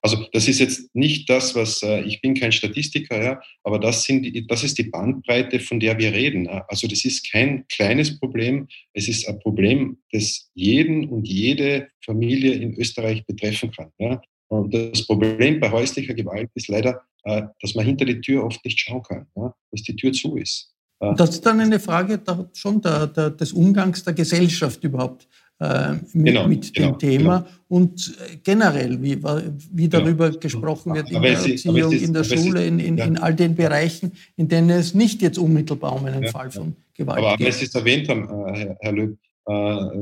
Also 0.00 0.26
das 0.32 0.48
ist 0.48 0.60
jetzt 0.60 0.94
nicht 0.94 1.28
das, 1.28 1.54
was 1.54 1.82
äh, 1.82 2.00
ich 2.02 2.20
bin 2.22 2.34
kein 2.34 2.52
Statistiker, 2.52 3.22
ja, 3.22 3.40
aber 3.62 3.78
das, 3.78 4.04
sind 4.04 4.22
die, 4.22 4.46
das 4.46 4.64
ist 4.64 4.78
die 4.78 4.84
Bandbreite, 4.84 5.60
von 5.60 5.78
der 5.78 5.98
wir 5.98 6.12
reden. 6.12 6.48
Also 6.48 6.88
das 6.88 7.04
ist 7.04 7.30
kein 7.30 7.66
kleines 7.68 8.18
Problem, 8.18 8.68
es 8.94 9.08
ist 9.08 9.28
ein 9.28 9.38
Problem, 9.40 9.98
das 10.10 10.50
jeden 10.54 11.08
und 11.08 11.28
jede 11.28 11.88
Familie 12.04 12.54
in 12.54 12.74
Österreich 12.74 13.26
betreffen 13.26 13.70
kann. 13.70 13.92
Ja. 13.98 14.22
Und 14.48 14.72
das 14.72 15.06
Problem 15.06 15.60
bei 15.60 15.70
häuslicher 15.70 16.14
Gewalt 16.14 16.48
ist 16.54 16.68
leider, 16.68 17.02
äh, 17.24 17.42
dass 17.60 17.74
man 17.74 17.84
hinter 17.84 18.06
die 18.06 18.20
Tür 18.20 18.44
oft 18.44 18.64
nicht 18.64 18.80
schauen 18.80 19.02
kann, 19.02 19.26
ja, 19.36 19.54
dass 19.70 19.82
die 19.82 19.96
Tür 19.96 20.12
zu 20.12 20.36
ist. 20.36 20.72
Das 21.00 21.30
ist 21.30 21.46
dann 21.46 21.60
eine 21.60 21.78
Frage 21.78 22.20
schon 22.54 22.80
der, 22.80 23.06
der, 23.06 23.30
des 23.30 23.52
Umgangs 23.52 24.02
der 24.02 24.14
Gesellschaft 24.14 24.82
überhaupt 24.82 25.28
äh, 25.60 25.94
mit, 26.12 26.26
genau, 26.26 26.46
mit, 26.46 26.76
dem 26.76 26.84
genau, 26.84 26.96
Thema 26.96 27.38
genau. 27.38 27.50
und 27.68 28.16
äh, 28.20 28.36
generell, 28.44 29.02
wie, 29.02 29.20
wie 29.20 29.88
genau. 29.88 30.04
darüber 30.04 30.30
gesprochen 30.30 30.94
wird 30.94 31.10
in 31.10 31.16
aber 31.16 31.26
der 31.26 31.36
Erziehung, 31.36 31.92
ist, 31.92 32.02
in 32.02 32.12
der 32.12 32.24
Schule, 32.24 32.66
in, 32.66 32.78
in, 32.78 32.96
ja. 32.96 33.04
in, 33.04 33.18
all 33.18 33.34
den 33.34 33.56
Bereichen, 33.56 34.12
in 34.36 34.48
denen 34.48 34.70
es 34.70 34.94
nicht 34.94 35.20
jetzt 35.20 35.38
unmittelbar 35.38 35.94
um 35.96 36.04
einen 36.04 36.22
ja. 36.22 36.30
Fall 36.30 36.50
von 36.50 36.76
Gewalt 36.94 37.18
aber, 37.18 37.36
geht. 37.36 37.46
Aber 37.48 37.56
Sie 37.56 37.64
es 37.64 37.74
erwähnt 37.74 38.08
haben, 38.08 38.28
Herr, 38.54 38.76
Herr 38.80 38.92
Löb, 38.92 39.18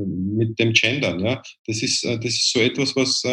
mit 0.05 0.59
dem 0.59 0.73
Gendern. 0.73 1.21
Ja? 1.21 1.41
Das, 1.65 1.81
ist, 1.81 2.03
das 2.03 2.25
ist 2.25 2.51
so 2.51 2.59
etwas, 2.59 2.93
was, 2.97 3.23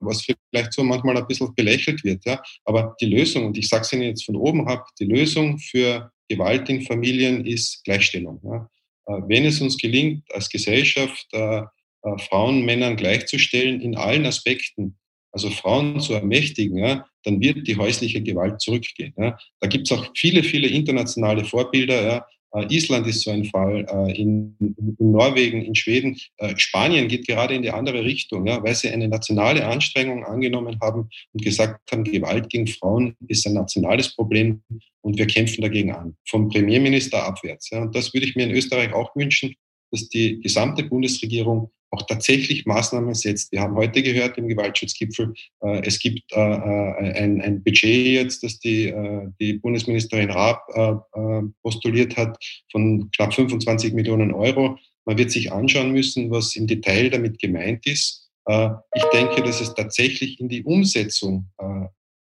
was 0.00 0.22
vielleicht 0.22 0.72
so 0.74 0.84
manchmal 0.84 1.16
ein 1.16 1.26
bisschen 1.26 1.54
belächelt 1.54 2.04
wird. 2.04 2.22
Ja? 2.26 2.42
Aber 2.66 2.94
die 3.00 3.06
Lösung, 3.06 3.46
und 3.46 3.56
ich 3.56 3.68
sage 3.68 3.82
es 3.82 3.92
Ihnen 3.94 4.02
jetzt 4.02 4.26
von 4.26 4.36
oben 4.36 4.68
ab, 4.68 4.86
die 5.00 5.06
Lösung 5.06 5.58
für 5.58 6.12
Gewalt 6.28 6.68
in 6.68 6.82
Familien 6.82 7.46
ist 7.46 7.82
Gleichstellung. 7.84 8.38
Ja? 8.44 8.68
Äh, 9.12 9.28
wenn 9.28 9.44
es 9.44 9.60
uns 9.60 9.76
gelingt, 9.76 10.24
als 10.32 10.48
Gesellschaft 10.48 11.26
äh, 11.32 11.62
äh, 12.02 12.18
Frauen 12.28 12.64
Männern 12.64 12.96
gleichzustellen 12.96 13.80
in 13.80 13.96
allen 13.96 14.26
Aspekten, 14.26 14.98
also 15.32 15.50
Frauen 15.50 16.00
zu 16.00 16.14
ermächtigen, 16.14 16.78
ja, 16.78 17.06
dann 17.24 17.40
wird 17.40 17.66
die 17.66 17.76
häusliche 17.76 18.22
Gewalt 18.22 18.60
zurückgehen. 18.60 19.14
Ja. 19.16 19.38
Da 19.60 19.68
gibt 19.68 19.90
es 19.90 19.96
auch 19.96 20.10
viele, 20.16 20.42
viele 20.42 20.68
internationale 20.68 21.44
Vorbilder. 21.44 22.02
Ja. 22.02 22.26
Äh, 22.54 22.66
Island 22.74 23.06
ist 23.06 23.22
so 23.22 23.30
ein 23.30 23.44
Fall, 23.44 23.86
äh, 23.88 24.20
in, 24.20 24.56
in, 24.60 25.10
Norwegen, 25.10 25.62
in 25.62 25.74
Schweden. 25.74 26.16
Äh, 26.38 26.54
Spanien 26.56 27.08
geht 27.08 27.26
gerade 27.26 27.54
in 27.54 27.62
die 27.62 27.70
andere 27.70 28.04
Richtung, 28.04 28.46
ja, 28.46 28.62
weil 28.62 28.74
sie 28.74 28.90
eine 28.90 29.08
nationale 29.08 29.66
Anstrengung 29.66 30.24
angenommen 30.24 30.78
haben 30.80 31.08
und 31.32 31.44
gesagt 31.44 31.80
haben, 31.90 32.04
Gewalt 32.04 32.48
gegen 32.50 32.66
Frauen 32.66 33.16
ist 33.28 33.46
ein 33.46 33.54
nationales 33.54 34.14
Problem 34.14 34.62
und 35.00 35.18
wir 35.18 35.26
kämpfen 35.26 35.62
dagegen 35.62 35.92
an, 35.92 36.16
vom 36.28 36.48
Premierminister 36.48 37.24
abwärts. 37.24 37.70
Ja. 37.70 37.82
Und 37.82 37.94
das 37.94 38.12
würde 38.12 38.26
ich 38.26 38.36
mir 38.36 38.44
in 38.44 38.54
Österreich 38.54 38.92
auch 38.92 39.14
wünschen, 39.16 39.54
dass 39.90 40.08
die 40.08 40.40
gesamte 40.40 40.84
Bundesregierung 40.84 41.70
auch 41.92 42.02
tatsächlich 42.06 42.64
Maßnahmen 42.64 43.14
setzt. 43.14 43.52
Wir 43.52 43.60
haben 43.60 43.76
heute 43.76 44.02
gehört 44.02 44.38
im 44.38 44.48
Gewaltschutzgipfel, 44.48 45.34
äh, 45.60 45.82
es 45.84 45.98
gibt 45.98 46.32
äh, 46.32 46.40
äh, 46.40 47.12
ein, 47.14 47.40
ein, 47.40 47.62
Budget 47.62 48.06
jetzt, 48.06 48.42
das 48.42 48.58
die, 48.58 48.88
äh, 48.88 49.28
die 49.38 49.54
Bundesministerin 49.54 50.30
Raab 50.30 50.64
äh, 50.74 50.92
äh, 51.20 51.42
postuliert 51.62 52.16
hat, 52.16 52.38
von 52.70 53.10
knapp 53.14 53.34
25 53.34 53.92
Millionen 53.92 54.32
Euro. 54.32 54.78
Man 55.04 55.18
wird 55.18 55.30
sich 55.30 55.52
anschauen 55.52 55.92
müssen, 55.92 56.30
was 56.30 56.56
im 56.56 56.66
Detail 56.66 57.10
damit 57.10 57.38
gemeint 57.40 57.86
ist. 57.86 58.30
ich 58.46 59.04
denke, 59.12 59.42
dass 59.42 59.60
es 59.60 59.74
tatsächlich 59.74 60.38
in 60.40 60.48
die 60.48 60.62
Umsetzung 60.62 61.48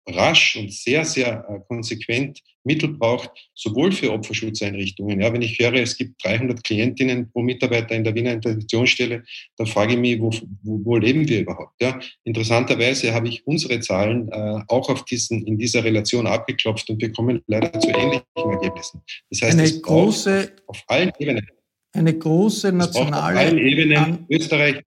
rasch 0.09 0.55
und 0.55 0.73
sehr, 0.73 1.05
sehr 1.05 1.45
äh, 1.49 1.59
konsequent 1.67 2.39
Mittel 2.63 2.89
braucht, 2.89 3.31
sowohl 3.55 3.91
für 3.91 4.11
Opferschutzeinrichtungen. 4.11 5.21
Ja, 5.21 5.31
wenn 5.33 5.41
ich 5.41 5.57
höre, 5.59 5.75
es 5.75 5.97
gibt 5.97 6.23
300 6.23 6.63
Klientinnen 6.63 7.31
pro 7.31 7.41
Mitarbeiter 7.41 7.95
in 7.95 8.03
der 8.03 8.13
Wiener 8.13 8.33
Interventionsstelle, 8.33 9.23
dann 9.57 9.67
frage 9.67 9.93
ich 9.93 9.99
mich, 9.99 10.19
wo, 10.19 10.31
wo, 10.63 10.85
wo 10.85 10.97
leben 10.97 11.27
wir 11.27 11.41
überhaupt? 11.41 11.81
Ja, 11.81 11.99
interessanterweise 12.23 13.13
habe 13.13 13.29
ich 13.29 13.45
unsere 13.47 13.79
Zahlen 13.79 14.29
äh, 14.31 14.61
auch 14.67 14.89
auf 14.89 15.05
diesen, 15.05 15.45
in 15.47 15.57
dieser 15.57 15.83
Relation 15.83 16.27
abgeklopft 16.27 16.89
und 16.89 17.01
wir 17.01 17.11
kommen 17.11 17.41
leider 17.47 17.79
zu 17.79 17.89
ähnlichen 17.89 18.25
Ergebnissen. 18.35 19.01
Das 19.29 19.41
heißt, 19.41 19.59
eine 19.59 19.81
große, 19.81 20.51
auf 20.67 20.83
allen 20.87 21.11
Ebenen. 21.17 21.47
Eine 21.91 22.17
große 22.17 22.71
nationale. 22.71 23.17
Auf 23.17 23.45
allen 23.45 23.57
Ebenen 23.57 24.25
Österreich 24.29 24.81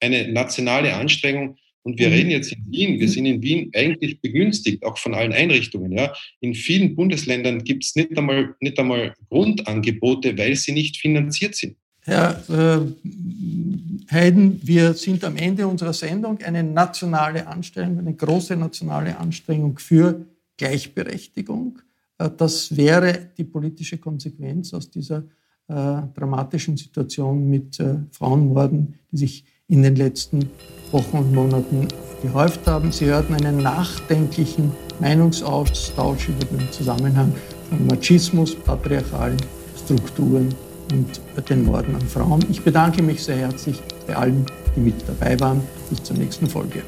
eine 0.00 0.28
nationale 0.28 0.94
Anstrengung, 0.94 1.56
und 1.86 2.00
wir 2.00 2.08
mhm. 2.08 2.14
reden 2.14 2.30
jetzt 2.30 2.52
in 2.52 2.64
Wien, 2.68 2.98
wir 2.98 3.08
sind 3.08 3.26
in 3.26 3.40
Wien 3.40 3.70
eigentlich 3.72 4.20
begünstigt, 4.20 4.84
auch 4.84 4.98
von 4.98 5.14
allen 5.14 5.32
Einrichtungen. 5.32 5.92
Ja. 5.92 6.12
In 6.40 6.52
vielen 6.52 6.96
Bundesländern 6.96 7.62
gibt 7.62 7.84
es 7.84 7.94
nicht 7.94 8.18
einmal, 8.18 8.56
nicht 8.58 8.76
einmal 8.80 9.14
Grundangebote, 9.30 10.36
weil 10.36 10.56
sie 10.56 10.72
nicht 10.72 10.96
finanziert 10.96 11.54
sind. 11.54 11.76
Herr 12.00 12.42
äh, 12.50 14.12
Heiden, 14.12 14.60
wir 14.64 14.94
sind 14.94 15.22
am 15.22 15.36
Ende 15.36 15.68
unserer 15.68 15.92
Sendung. 15.92 16.38
Eine 16.42 16.64
nationale 16.64 17.46
Anstrengung, 17.46 18.00
eine 18.00 18.14
große 18.14 18.56
nationale 18.56 19.16
Anstrengung 19.16 19.78
für 19.78 20.26
Gleichberechtigung. 20.56 21.78
Äh, 22.18 22.30
das 22.36 22.76
wäre 22.76 23.30
die 23.38 23.44
politische 23.44 23.98
Konsequenz 23.98 24.74
aus 24.74 24.90
dieser 24.90 25.18
äh, 25.68 26.02
dramatischen 26.14 26.76
Situation 26.76 27.48
mit 27.48 27.78
äh, 27.78 27.98
Frauenmorden, 28.10 28.94
die 29.12 29.18
sich 29.18 29.44
in 29.68 29.82
den 29.82 29.96
letzten 29.96 30.50
Wochen 30.92 31.18
und 31.18 31.34
Monaten 31.34 31.88
gehäuft 32.22 32.66
haben. 32.66 32.92
Sie 32.92 33.06
hörten 33.06 33.34
einen 33.34 33.58
nachdenklichen 33.58 34.72
Meinungsaustausch 35.00 36.28
über 36.28 36.44
den 36.44 36.70
Zusammenhang 36.70 37.32
von 37.68 37.86
Machismus, 37.86 38.54
patriarchalen 38.54 39.36
Strukturen 39.84 40.54
und 40.92 41.20
den 41.48 41.64
Morden 41.64 41.96
an 41.96 42.02
Frauen. 42.02 42.44
Ich 42.48 42.62
bedanke 42.62 43.02
mich 43.02 43.24
sehr 43.24 43.36
herzlich 43.36 43.82
bei 44.06 44.14
allen, 44.14 44.46
die 44.76 44.80
mit 44.80 44.94
dabei 45.06 45.38
waren. 45.40 45.60
Bis 45.90 46.02
zur 46.02 46.16
nächsten 46.16 46.46
Folge. 46.46 46.82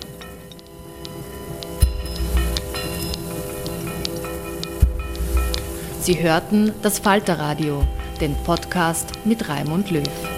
Sie 6.01 6.23
hörten 6.23 6.73
das 6.83 7.01
Falterradio, 7.01 7.85
den 8.21 8.35
Podcast 8.45 9.09
mit 9.25 9.49
Raimund 9.49 9.91
Löw. 9.91 10.38